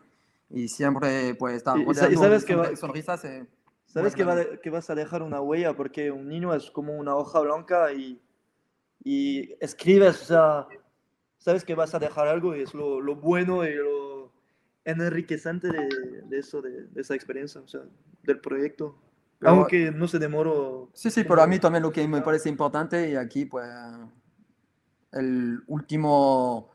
[0.50, 3.24] y siempre pues estar Y- y rodeado sabes que va- sonri- sonrisas.
[3.24, 3.46] eh,
[3.86, 6.96] Sabes que, va de- que vas a dejar una huella porque un niño es como
[6.96, 8.20] una hoja blanca y,
[9.02, 10.66] y escribes, o sea,
[11.38, 14.30] sabes que vas a dejar algo y es lo, lo bueno y lo
[14.84, 15.88] enriquecente de,
[16.24, 17.80] de eso, de, de esa experiencia, o sea,
[18.22, 18.96] del proyecto.
[19.38, 20.90] Pero- Aunque no se demoró.
[20.92, 23.66] Sí, sí, pero a mí también lo que me parece importante y aquí pues
[25.12, 26.68] el último,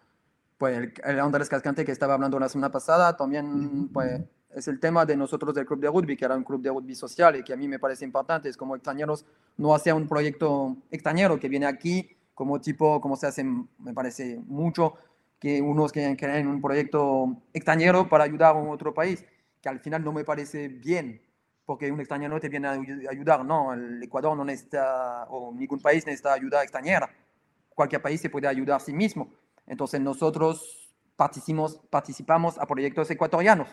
[0.57, 4.21] pues el, el Andrés Cascante que estaba hablando la semana pasada también pues
[4.53, 6.95] es el tema de nosotros del club de rugby, que era un club de rugby
[6.95, 9.25] social y que a mí me parece importante, es como extranjeros
[9.57, 14.39] no hacer un proyecto extranjero que viene aquí como tipo, como se hace, me parece
[14.47, 14.95] mucho,
[15.39, 19.23] que unos que creen un proyecto extranjero para ayudar a un otro país,
[19.61, 21.21] que al final no me parece bien,
[21.65, 25.79] porque un extranjero te viene a ayu- ayudar, no, el Ecuador no necesita, o ningún
[25.79, 27.09] país necesita ayuda extranjera,
[27.75, 29.31] cualquier país se puede ayudar a sí mismo.
[29.67, 33.67] Entonces nosotros participamos, participamos a proyectos ecuatorianos,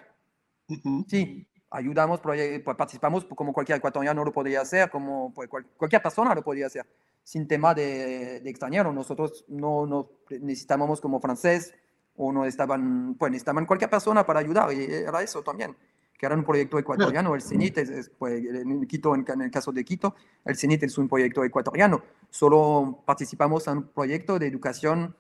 [0.69, 1.05] Ujú.
[1.09, 6.35] sí, ayudamos, pues, participamos como cualquier ecuatoriano lo podría hacer, como pues, cual- cualquier persona
[6.35, 6.87] lo podría hacer,
[7.23, 8.93] sin tema de, de extranjero.
[8.93, 11.75] Nosotros no, no necesitábamos como francés
[12.17, 15.77] o no estaban, pues necesitaban cualquier persona para ayudar y era eso también,
[16.23, 17.35] que era un proyecto ecuatoriano.
[17.35, 20.15] El CENIT, es, es, pues, en, Quito, en, en el caso de Quito,
[20.45, 22.01] el CENIT es un proyecto ecuatoriano.
[22.31, 25.17] Solo participamos en un proyecto de educación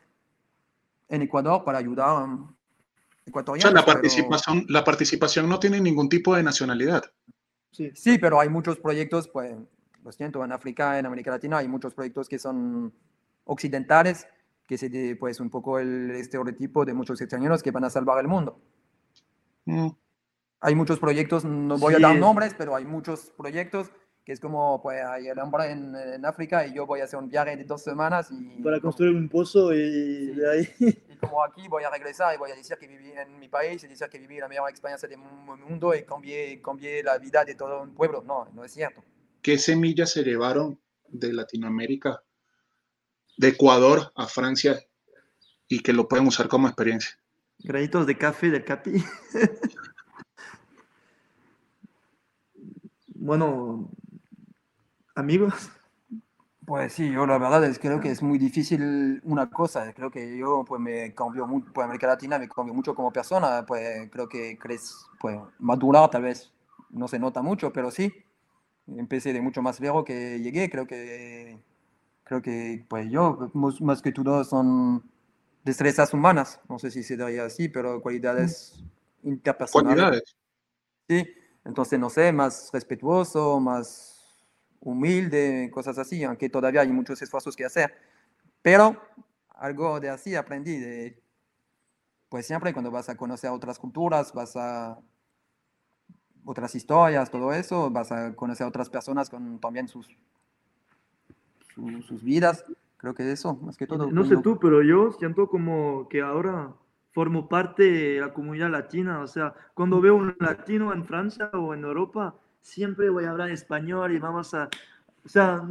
[1.08, 2.54] en Ecuador para ayudar a O
[3.26, 3.62] ecuatorianos.
[3.72, 7.02] sea, la pero- participación, la participación no tiene ningún tipo de nacionalidad.
[7.72, 7.90] Sí.
[7.96, 9.56] Sí, pero hay muchos proyectos, pues,
[10.04, 12.92] lo siento, en África, en América Latina, hay muchos proyectos que son
[13.44, 14.28] occidentales,
[14.68, 18.28] que se pues, un poco el estereotipo de muchos extranjeros que van a salvar el
[18.28, 18.60] mundo.
[19.64, 19.88] Mm.
[20.62, 22.02] Hay muchos proyectos, no voy a Sí.
[22.02, 23.90] dar nombres, pero hay muchos proyectos
[24.24, 27.18] que es como, pues, hay el hombre en, en África y yo voy a hacer
[27.18, 30.68] un viaje de dos semanas y, Para construir un pozo y de ahí.
[30.78, 33.82] y como aquí voy a regresar y voy a decir que viví en mi país
[33.82, 37.44] y decir que viví la mejor experiencia del mu- mundo y cambié, cambié la vida
[37.44, 38.22] de todo un pueblo.
[38.24, 39.02] No, no es cierto.
[39.42, 42.22] ¿Qué semillas se llevaron de Latinoamérica,
[43.36, 44.78] de Ecuador a Francia
[45.66, 47.10] y que lo pueden usar como experiencia?
[47.58, 48.92] Granitos de café del Capi.
[53.22, 53.88] bueno,
[55.14, 55.70] amigos.
[56.66, 59.92] Pues sí, yo la verdad es que creo que es muy difícil una cosa.
[59.92, 63.64] Creo que yo pues me cambió mucho, pues América Latina me cambió mucho como persona.
[63.64, 66.52] Pues creo que crees, pues madurar tal vez
[66.90, 68.12] no se nota mucho, pero sí.
[68.88, 70.68] Empecé de mucho más viejo que llegué.
[70.68, 71.60] Creo que,
[72.24, 75.08] creo que pues yo, más, más que todo son
[75.64, 76.60] destrezas humanas.
[76.68, 78.84] No sé si se diría así, pero cualidades
[79.22, 79.96] interpersonales.
[79.96, 80.36] Cualidades.
[81.08, 84.08] Sí, entonces no sé, más respetuoso, más
[84.80, 87.94] humilde, cosas así, aunque todavía hay muchos esfuerzos que hacer.
[88.62, 89.00] Pero
[89.56, 91.22] algo de así aprendí, de,
[92.28, 94.98] pues siempre cuando vas a conocer otras culturas, vas a
[96.44, 100.08] otras historias, todo eso, vas a conocer a otras personas con también sus,
[101.74, 102.64] su- sus vidas.
[102.96, 104.10] Creo que eso, más que todo.
[104.10, 106.72] No sé tú, pero yo siento como que ahora
[107.12, 109.20] formo parte de la comunidad latina.
[109.20, 113.50] O sea, cuando veo un latino en Francia o en Europa, siempre voy a hablar
[113.50, 114.68] español y vamos a...
[115.24, 115.62] O sea,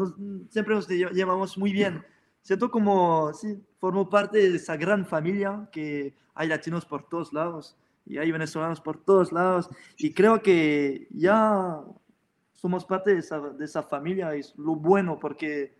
[0.50, 2.04] siempre nos lle- llevamos muy bien.
[2.42, 7.76] Siento como, sí, formo parte de esa gran familia que hay latinos por todos lados
[8.06, 9.70] y hay venezolanos por todos lados.
[9.98, 11.82] Y creo que ya
[12.54, 15.80] somos parte de esa, de esa familia y es lo bueno porque...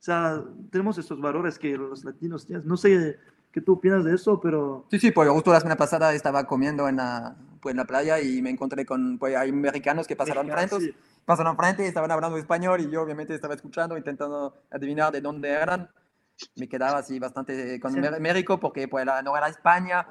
[0.00, 2.68] sea, tenemos estos valores que los latinos tienen.
[2.68, 3.18] No sé
[3.52, 6.88] qué tú opinas de eso, pero Sí, sí, pues justo la semana pasada estaba comiendo
[6.88, 10.48] en la, pues, en la playa y me encontré con, pues hay americanos que pasaron
[10.48, 10.94] frente, Sí.
[11.24, 15.50] pasaron frente y estaban hablando español y yo obviamente estaba escuchando, intentando adivinar de dónde
[15.50, 15.90] eran.
[16.54, 18.00] Me quedaba así bastante con Sí.
[18.20, 20.06] México porque pues no era España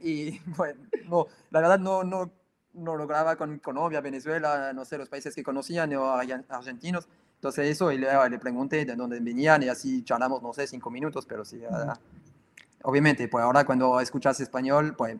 [0.00, 0.74] y pues
[1.08, 2.30] no, la verdad no, no,
[2.74, 7.08] no lograba con Colombia, Venezuela, no sé, los países que conocían, o argen- argentinos.
[7.36, 10.90] Entonces eso, y le, le pregunté de dónde venían y así charlamos, no sé, cinco
[10.90, 11.62] minutos, pero sí.
[12.84, 15.16] Obviamente, pues ahora cuando escuchas español, pues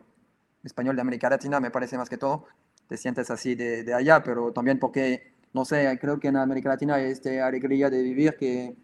[0.63, 2.45] español de América Latina me parece más que todo,
[2.87, 6.69] te sientes así de, de allá, pero también porque, no sé, creo que en América
[6.69, 8.75] Latina hay esta alegría de vivir que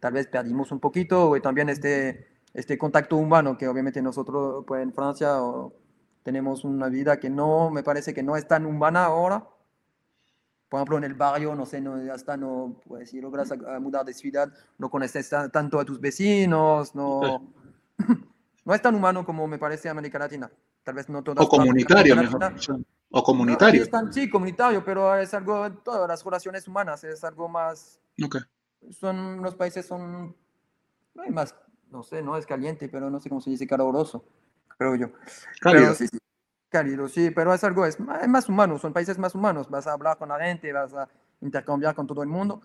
[0.00, 4.82] tal vez perdimos un poquito, y también este, este contacto humano que obviamente nosotros pues
[4.82, 5.72] en Francia o,
[6.22, 9.46] tenemos una vida que no, me parece que no es tan humana ahora.
[10.68, 13.80] Por ejemplo, en el barrio, no sé, no, hasta no, pues si logras a- a
[13.80, 17.42] mudar de ciudad, no conoces ta- tanto a tus vecinos, no,
[18.64, 20.50] no es tan humano como me parece América Latina.
[20.82, 22.40] Tal vez no todas O comunitario, mejor.
[22.40, 22.78] Latina.
[23.10, 23.82] O comunitario.
[23.82, 28.36] es tan- sí, comunitario, pero es algo, todas las relaciones humanas, es algo más, Ok.
[28.92, 30.36] son, los países son,
[31.14, 31.54] no hay más,
[31.90, 34.24] no sé, no es caliente, pero no sé cómo se dice, caluroso,
[34.78, 35.08] creo yo.
[35.60, 35.82] Cálido.
[35.82, 36.18] Pero sí, sí,
[36.68, 39.88] cálido, sí, pero es algo, es más, es más humano, son países más humanos, vas
[39.88, 41.08] a hablar con la gente, vas a
[41.40, 42.62] intercambiar con todo el mundo,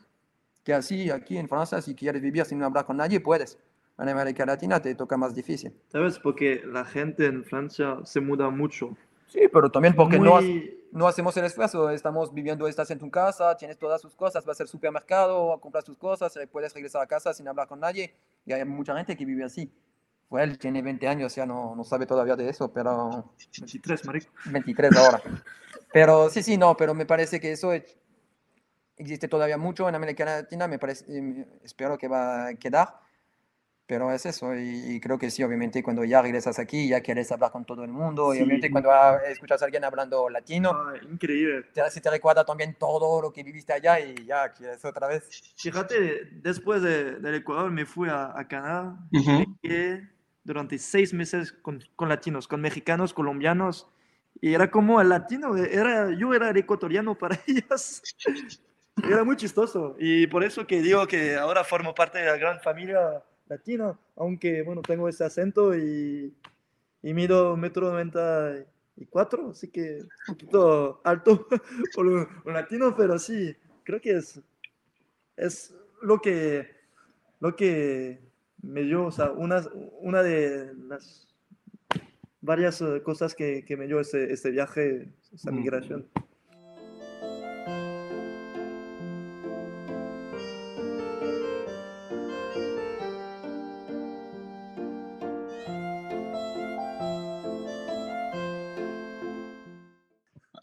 [0.64, 3.58] que así aquí en Francia, si quieres vivir sin hablar con nadie, puedes.
[3.98, 5.74] En América Latina te toca más difícil.
[5.88, 6.20] ¿Sabes?
[6.20, 8.96] Porque la gente en Francia se muda mucho.
[9.28, 13.10] Sí, pero también porque no, Muy- no hacemos el esfuerzo, estamos viviendo, estás en tu
[13.10, 17.08] casa, tienes todas sus cosas, vas al supermercado, compras tus cosas, eh, puedes regresar a
[17.08, 18.14] casa sin hablar con nadie,
[18.46, 19.72] y hay mucha gente que vive así.
[20.30, 24.32] Pues él tiene 20 años, ya no, no sabe todavía de eso, pero 23, marico.
[24.46, 25.22] 23 ahora.
[25.92, 27.98] Pero sí, sí, no, pero me parece que eso es-
[28.98, 33.00] existe todavía mucho en América Latina, me parece, eh, espero que va a quedar,
[33.88, 37.32] pero es eso, y, y creo que sí, obviamente cuando ya regresas aquí, ya quieres
[37.32, 38.44] hablar con todo el mundo, y Sí.
[38.44, 41.64] obviamente cuando ah, escuchas a alguien hablando latino, Ah, increíble.
[41.74, 45.54] te, se te recuerda también todo lo que viviste allá y ya quieres otra vez.
[45.58, 48.98] Fíjate, después de- del Ecuador me fui a, a Canadá.
[49.14, 49.32] Ujú.
[49.32, 50.10] Me quedé
[50.44, 53.88] durante seis meses con, con latinos, con mexicanos, colombianos.
[54.42, 58.02] Y era como el latino, era, yo era el ecuatoriano para ellos.
[59.04, 59.96] Era muy chistoso.
[60.00, 64.64] Y por eso que digo que ahora formo parte de la gran familia latina, aunque,
[64.64, 66.34] bueno, tengo ese acento y,
[67.04, 68.56] y mido metro noventa
[68.98, 71.48] y cuatro, así que un poquito alto
[71.96, 74.42] por un, un latino, pero sí, creo que es,
[75.38, 76.68] es lo que,
[77.40, 78.20] lo que
[78.62, 79.64] me dio, o sea, una,
[80.00, 81.28] una de las
[82.42, 86.04] varias eh, cosas que, que me dio ese, ese viaje, esa Mm.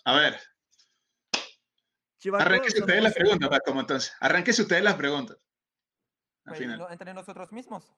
[0.04, 0.38] A ver,
[2.18, 4.12] son ustedes las preguntas, para como entonces.
[4.20, 5.36] Arránquese ustedes las preguntas.
[6.44, 6.86] Al Pues, final.
[6.90, 7.92] entre nosotros mismos.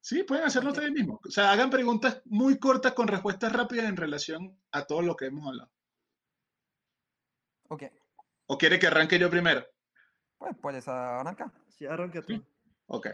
[0.00, 1.18] Sí, pueden hacerlo ustedes mismos.
[1.26, 5.26] O sea, hagan preguntas muy cortas con respuestas rápidas en relación a todo lo que
[5.26, 5.70] hemos hablado.
[7.68, 7.82] Ok,
[8.48, 9.66] ¿O quiere que arranque yo primero?
[10.38, 11.50] pues puedes arrancar.
[11.68, 12.44] Sí, arranca tú.
[12.86, 13.08] Ok.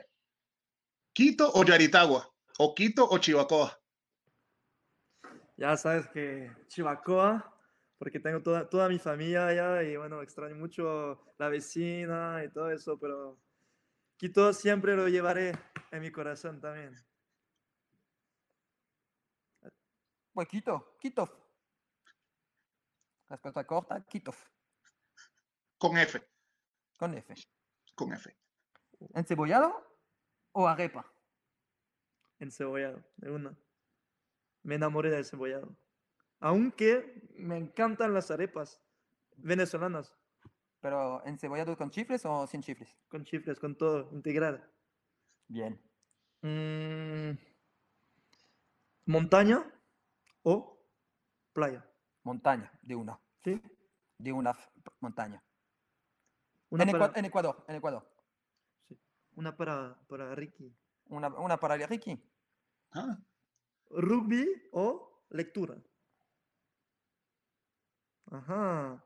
[1.14, 2.28] ¿Quito o Yaritagua?
[2.58, 3.80] ¿O Quito o Chivacoa?
[5.56, 7.51] Ya sabes que Chivacoa,
[8.02, 12.68] porque tengo toda, toda mi familia allá y bueno, extraño mucho la vecina y todo
[12.72, 13.38] eso, pero
[14.16, 15.52] Quito siempre lo llevaré
[15.92, 16.96] en mi corazón también.
[20.32, 21.30] Pues Quito, Quito.
[23.28, 24.34] Respuesta corta, Quito,
[25.78, 26.20] Con F.
[26.98, 27.34] con F.
[27.94, 28.36] Con F.
[29.14, 29.80] ¿Encebollado
[30.50, 31.08] o arepa?
[32.40, 33.56] Encebollado, de una.
[34.64, 35.76] Me enamoré del cebollado.
[36.42, 38.80] Aunque me encantan las arepas
[39.36, 40.14] venezolanas,
[40.80, 42.92] ¿Pero encebollado con chifles o sin chifles?
[43.08, 44.68] con chifles, con todo, integral.
[45.46, 45.80] Bien.
[46.42, 47.38] Mm,
[49.06, 49.62] montaña
[50.42, 50.84] o
[51.52, 51.88] playa,
[52.24, 53.20] Montaña, de una.
[53.44, 53.62] ¿sí?
[54.18, 54.52] De una
[54.98, 55.40] montaña.
[56.68, 58.04] Una En, para, en Ecuador, en Ecuador.
[58.88, 58.98] sí,
[59.36, 60.74] una para, para Ricky.
[61.06, 62.20] Una, una para Ricky.
[62.90, 63.18] Ah,
[63.88, 65.76] Rugby o lectura.
[68.30, 69.04] Ajá.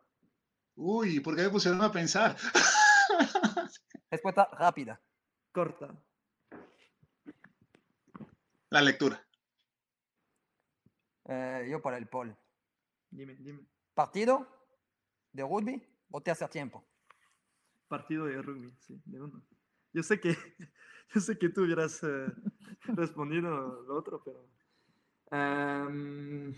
[0.75, 2.37] Uy, ¿por qué me pusieron a pensar?
[4.11, 5.01] Respuesta rápida.
[5.53, 5.95] Corta.
[8.71, 9.27] La lectura.
[11.25, 12.37] Eh, yo para el pol.
[13.11, 13.67] Dime, dime.
[13.95, 14.47] ¿Partido
[15.33, 16.85] de rugby o tercer tiempo?
[17.89, 19.43] Partido de rugby, sí, de uno.
[19.93, 20.37] Yo sé que,
[21.15, 22.27] yo sé que tú hubieras eh,
[22.95, 24.47] respondido lo otro, pero.
[25.31, 26.55] em,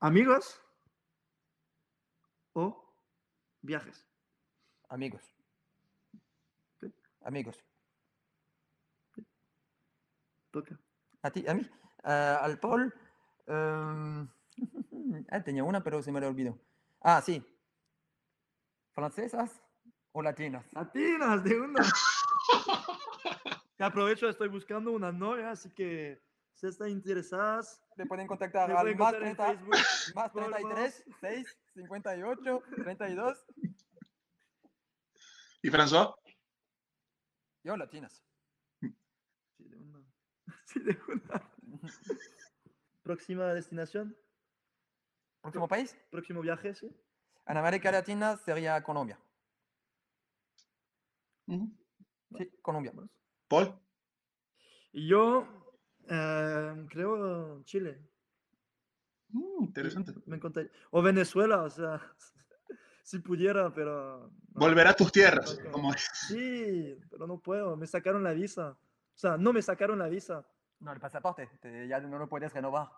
[0.00, 0.60] ¿Amigos
[2.52, 2.94] o
[3.62, 4.06] viajes?
[4.88, 5.22] Amigos.
[6.80, 6.92] Sí.
[7.22, 7.64] Amigos.
[10.50, 10.78] Toca.
[11.22, 11.44] ¿A ti?
[11.48, 11.68] ¿A mí?
[12.04, 12.94] Eh, al pol,
[13.46, 14.28] Em,
[15.30, 16.58] ah, tenía una, pero se me la olvidó.
[17.00, 17.44] Ah, sí.
[18.94, 19.62] ¿Francesas
[20.12, 20.72] o latinas?
[20.72, 21.82] Latinas, de una.
[23.78, 26.20] aprovecho, estoy buscando una novia, así que
[26.56, 29.70] si están interesadas, me pueden contactar al más, encontrar en 30 Facebook.
[30.14, 33.46] más Por 33 6 58 32.
[35.62, 36.14] ¿Y François?
[37.62, 38.24] Yo, latinas.
[38.80, 38.94] Sí,
[39.58, 40.02] de una.
[40.64, 41.52] Sí, de una.
[43.02, 44.16] Próxima destinación,
[45.40, 45.96] Próximo país.
[46.10, 46.90] próximo viaje, sí.
[47.46, 49.20] En América Latina sería Colombia.
[51.46, 51.70] Ujú.
[52.36, 52.92] Sí, Colombia.
[53.46, 53.78] Paul.
[54.92, 55.55] Y yo
[56.08, 57.98] eh, creo Chile.
[59.30, 60.12] Mm, interesante.
[60.26, 60.70] Me encantaría.
[60.90, 62.00] O Venezuela, o sea,
[63.02, 64.30] si pudiera, pero.
[64.30, 64.60] no.
[64.60, 65.58] Volver a tus tierras.
[65.70, 65.92] Como...
[66.28, 67.76] Sí, pero no puedo.
[67.76, 68.70] Me sacaron la visa.
[68.70, 70.46] O sea, no me sacaron la visa.
[70.80, 71.48] No, el pasaporte.
[71.60, 72.88] te- ya no lo puedes renovar.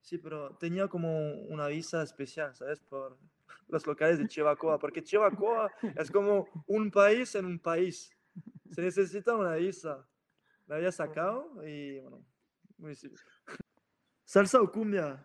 [0.00, 2.80] Sí, pero tenía como una visa especial, ¿sabes?
[2.80, 3.18] Por
[3.68, 8.10] los locales de Chivacoa, porque Chivacoa es como un país en un país.
[8.70, 10.06] Se necesita una visa.
[10.66, 12.24] La había sacado y bueno,
[12.78, 12.96] muy.
[14.24, 15.24] Salsa o cumbia.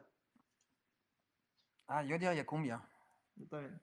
[1.87, 2.81] Ah, yo diría cumbia.
[3.35, 3.81] Yo también.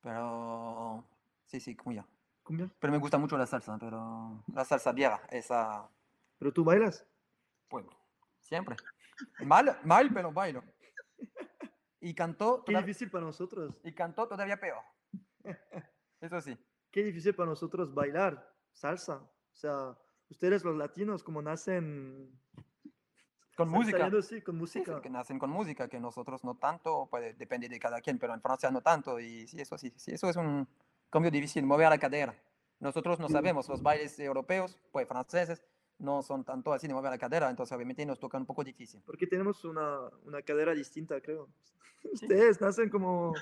[0.00, 1.04] Pero.
[1.46, 2.06] Sí, sí, cumbia.
[2.42, 2.70] ¿Cumbia?
[2.78, 4.42] Pero me gusta mucho la salsa, pero.
[4.52, 5.88] La salsa vieja, esa.
[6.38, 7.06] ¿Pero tú bailas?
[7.68, 7.86] Pues,
[8.40, 8.76] siempre.
[9.44, 10.62] Mal, mal, pero bailo.
[12.00, 13.80] Y cantó, Qué toda- difícil para nosotros.
[13.84, 14.82] y cantó todavía peor.
[16.20, 16.58] Eso sí.
[16.90, 19.16] Qué difícil para nosotros bailar salsa.
[19.16, 19.96] O sea,
[20.34, 22.30] ustedes los latinos como nacen
[23.56, 23.98] Con música.
[23.98, 25.00] saliendo así, con Sí, sí, música.
[25.00, 28.40] que nacen con música, que nosotros no tanto, pues depende de cada quien, pero en
[28.42, 29.18] Francia no tanto.
[29.20, 30.66] Y sí, eso sí, sí, eso es un
[31.08, 32.34] cambio difícil, mover la cadera.
[32.80, 35.64] Nosotros no sabemos, los bailes europeos, pues franceses,
[35.98, 39.00] no son tanto así de mover la cadera, entonces obviamente nos toca un poco difícil.
[39.06, 41.48] Porque tenemos una, una cadera distinta, creo.
[42.12, 43.32] Ustedes nacen como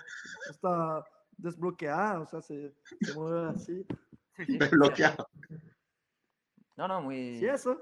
[0.51, 1.03] hasta
[1.39, 3.87] desbloqueada, o sea, se, se mueve así.
[4.37, 4.59] Sí, sí.
[4.59, 5.27] Desbloqueado.
[6.77, 7.39] No, no, muy...
[7.39, 7.81] Sí, eso.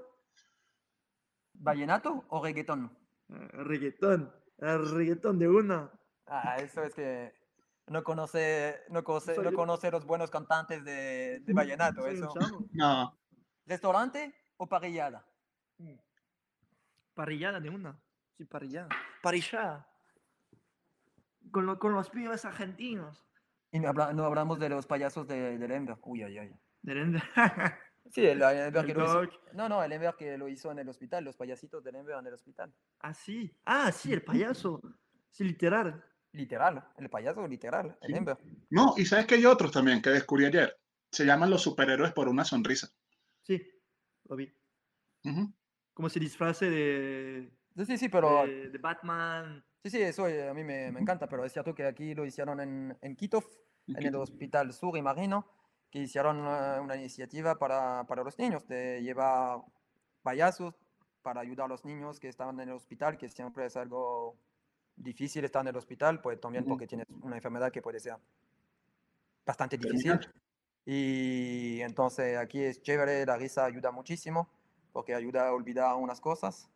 [1.55, 2.97] ¿Vallenato o reggaetón?
[3.31, 4.33] Ah, reggaetón.
[4.59, 5.91] reggaetón de una.
[6.27, 7.33] Ah, eso es que
[7.87, 9.57] no conoce, no conoce, Soy no yo.
[9.57, 12.33] conoce los buenos cantantes de, de vallenato, Soy eso.
[12.73, 13.19] No.
[13.67, 15.27] ¿Restaurante o parrillada?
[17.15, 18.01] Parrillada de una.
[18.37, 18.89] Sí, parrillada.
[19.23, 19.87] Parrillada.
[21.51, 23.27] Con, lo- con los pibes argentinos.
[23.73, 25.97] Y no, habla- no hablamos de los payasos de, de Denver.
[26.03, 26.57] Uy, ay, ay.
[26.83, 27.23] De Denver.
[28.11, 29.21] Sí, el, el Enver que El lo hizo.
[29.23, 29.33] Doc.
[29.55, 32.27] No, no, el Enver que lo hizo en el hospital, los payasitos del Enver en
[32.27, 32.75] el hospital.
[33.01, 33.57] ah, sí.
[33.65, 34.81] Ah, sí, el payaso.
[35.31, 36.05] Sí, literal.
[36.33, 38.17] Literal, el payaso literal, el Sí.
[38.19, 38.39] Enver.
[38.71, 40.77] No, y sabes que hay otros también que descubrí ayer.
[41.11, 42.89] Se llaman los superhéroes por una sonrisa.
[43.43, 43.61] Sí,
[44.25, 44.53] lo vi.
[45.25, 45.53] Ujú.
[45.93, 47.53] Como se disfrace de,
[47.85, 49.65] Sí, sí, pero de, de Batman.
[49.83, 52.25] sí, sí, eso eh, a mí me, me encanta, pero es cierto que aquí lo
[52.25, 53.45] hicieron en, en Kitov,
[53.89, 55.49] en el Hospital Sur y Marino,
[55.91, 59.61] que hicieron eh, una iniciativa para, para los niños, de llevar
[60.23, 60.75] payasos
[61.23, 64.37] para ayudar a los niños que estaban en el hospital, que siempre es algo
[64.97, 68.17] difícil estar en el hospital, pues también porque tienes una enfermedad que puede ser
[69.45, 70.19] bastante difícil.
[70.85, 74.49] Y entonces aquí es chévere, la risa ayuda muchísimo,
[74.93, 76.69] porque ayuda a olvidar unas cosas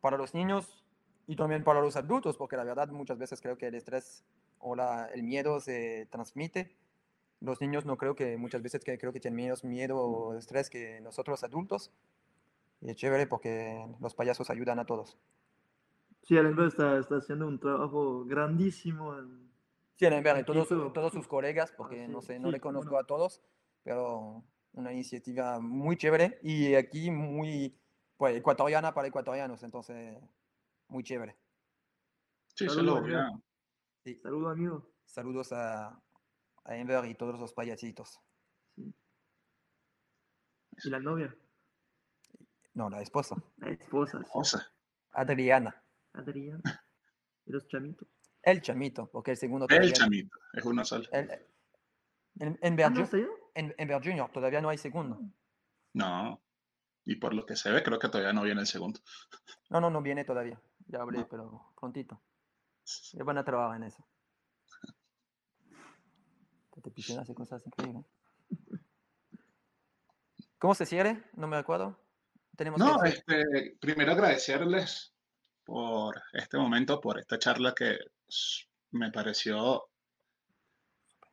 [0.00, 0.84] para los niños
[1.26, 4.24] y también para los adultos, porque la verdad muchas veces creo que el estrés
[4.58, 6.76] o la, el miedo se transmite.
[7.40, 10.68] Los niños no creo que muchas veces que creo que tienen menos miedo o estrés
[10.68, 11.90] que nosotros adultos.
[12.82, 15.18] Y es chévere porque los payasos ayudan a todos.
[16.22, 19.16] Sí, el Denver está, está haciendo un trabajo grandísimo.
[19.18, 19.50] en-
[19.96, 22.48] Sí, en ver, y Aquí todos, todos sus colegas, porque Ah, sí, no sé, no
[22.48, 23.04] sí, le conozco bueno.
[23.04, 23.42] a todos,
[23.82, 27.78] pero una iniciativa muy chévere y aquí muy
[28.16, 30.16] pues, ecuatoriana para ecuatorianos, entonces
[30.88, 31.36] muy chévere.
[32.54, 33.42] Sí, Saludos, amigo.
[34.04, 34.90] Sí, Saludos, amigo.
[35.04, 36.00] saludos a,
[36.70, 38.20] a Enver y todos los payasitos.
[38.76, 38.94] Sí.
[40.84, 41.34] Y la novia,
[42.74, 44.72] No, la esposa, la esposa, sí, cosa.
[45.10, 45.82] Adriana.
[46.12, 46.62] Adrián.
[47.44, 48.06] Y los chamitos.
[48.42, 51.04] El chamito, porque el segundo El todavía- chamito, es uno solo.
[51.12, 51.38] el- en,
[52.52, 52.56] Ah,
[53.54, 55.20] en- Enver Junior todavía no hay segundo.
[55.94, 56.40] No.
[57.04, 59.00] Y por lo que se ve, creo que todavía no viene el segundo.
[59.68, 60.58] No, no, no viene todavía.
[60.86, 61.28] Ya hablé, No.
[61.28, 62.22] pero prontito.
[63.12, 64.06] Ya van a trabajar en eso.
[66.82, 68.06] Te y cosas increíbles.
[70.58, 71.24] ¿Cómo se cierre?
[71.34, 71.98] No me acuerdo.
[72.56, 75.14] Tenemos No, que este, primero agradecerles
[75.64, 77.98] por este momento, por esta charla que
[78.90, 79.88] me pareció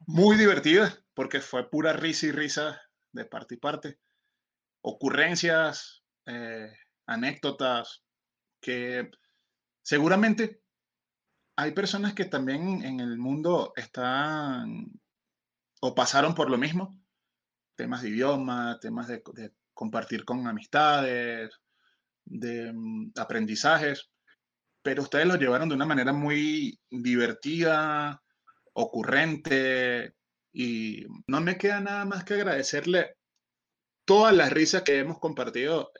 [0.05, 2.81] muy divertida, porque fue pura risa y risa
[3.11, 3.99] de parte y parte.
[4.81, 6.71] Ocurrencias, eh,
[7.05, 8.03] anécdotas,
[8.61, 9.11] que
[9.81, 10.61] seguramente
[11.57, 14.91] hay personas que también en el mundo están
[15.79, 16.99] o pasaron por lo mismo,
[17.75, 19.21] temas de idioma, temas de,
[19.73, 21.51] compartir con amistades,
[22.25, 24.09] de mm, aprendizajes,
[24.81, 28.21] pero ustedes lo llevaron de una manera muy divertida,
[28.73, 30.13] ocurrente,
[30.53, 33.15] y no me queda nada más que agradecerle
[34.05, 35.91] todas las risas que hemos compartido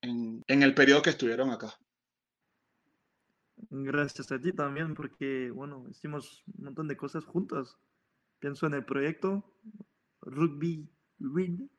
[0.00, 1.74] en, el periodo que estuvieron acá.
[3.70, 7.78] Gracias a ti también, porque, bueno, hicimos un montón de cosas juntos.
[8.38, 9.44] Pienso en el proyecto
[10.20, 11.70] Rugby Win.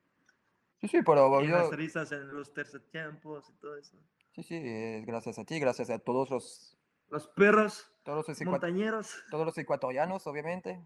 [0.81, 3.97] Sí, sí, pero y las risas en los tercer tiempos y todo eso.
[4.33, 4.59] Sí, sí,
[5.05, 6.77] gracias a ti, gracias a todos los...
[7.09, 9.23] Los perros, todos los montañeros.
[9.29, 10.83] Todos los ecuatorianos, obviamente,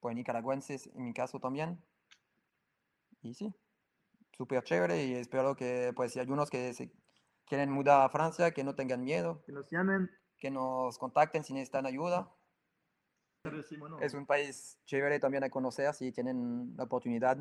[0.00, 1.82] pues nicaragüenses en mi caso también.
[3.22, 3.54] Y sí,
[4.32, 6.92] súper chévere y espero que, pues, si hay unos que se
[7.46, 9.42] quieren mudar a Francia, que no tengan miedo.
[9.46, 10.10] Que nos llamen
[10.40, 12.34] que nos contacten si necesitan ayuda.
[14.00, 17.38] Es un país chévere también a conocer si tienen la oportunidad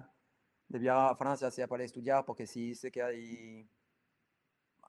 [0.70, 3.70] de viajar a Francia, sea para estudiar, porque sí sé que hay,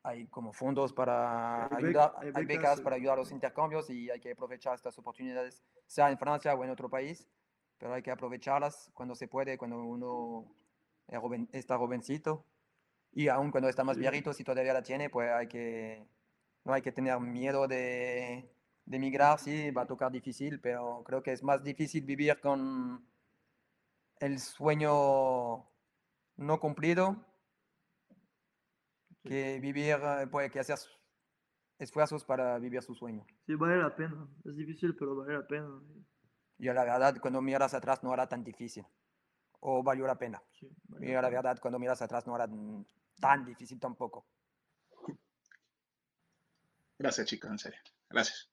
[0.05, 4.33] hay como fondos para ayudar, hay becas para ayudar a los intercambios y hay que
[4.33, 7.27] aprovechar estas oportunidades, sea en Francia o en otro país,
[7.79, 10.47] pero hay que aprovecharlas cuando se puede, cuando uno
[11.53, 12.45] está jovencito.
[13.13, 16.07] Y aún cuando está más viejito, si todavía la tiene, pues hay que
[16.63, 18.49] no hay que tener miedo de,
[18.91, 23.07] de migrar, sí, va a tocar difícil, pero creo que es más difícil vivir con
[24.19, 25.65] el sueño
[26.37, 27.25] no cumplido
[29.23, 30.77] que vivir, eh, puede que hacer
[31.79, 33.25] esfuerzos para vivir su sueño.
[33.47, 34.27] Sí, vale la pena.
[34.45, 35.69] Es difícil, pero vale la pena.
[36.59, 38.85] Y la verdad, cuando miras atrás no era tan difícil.
[39.61, 40.43] O valió la pena.
[40.51, 40.69] Sí,
[41.01, 42.49] y la verdad, cuando miras atrás no era
[43.21, 44.27] tan difícil tampoco.
[46.99, 47.81] Gracias, chicos, en serio.
[48.09, 48.50] Gracias.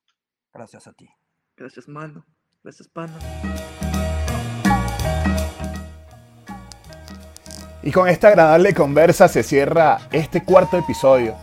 [0.58, 1.08] Gracias a ti.
[1.56, 2.26] Gracias, mano.
[2.64, 3.14] Gracias, pana.
[7.84, 11.36] Y con esta agradable conversa se cierra este cuarto episodio.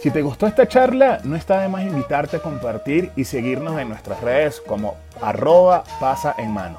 [0.00, 3.88] Si te gustó esta charla, no está de más invitarte a compartir y seguirnos en
[3.88, 6.78] nuestras redes como arroba pasa en mano.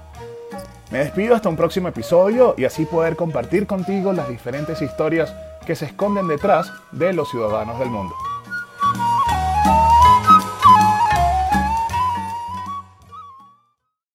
[0.91, 5.33] Me despido hasta un próximo episodio y así poder compartir contigo las diferentes historias
[5.65, 8.15] que se esconden detrás de los ciudadanos del mundo.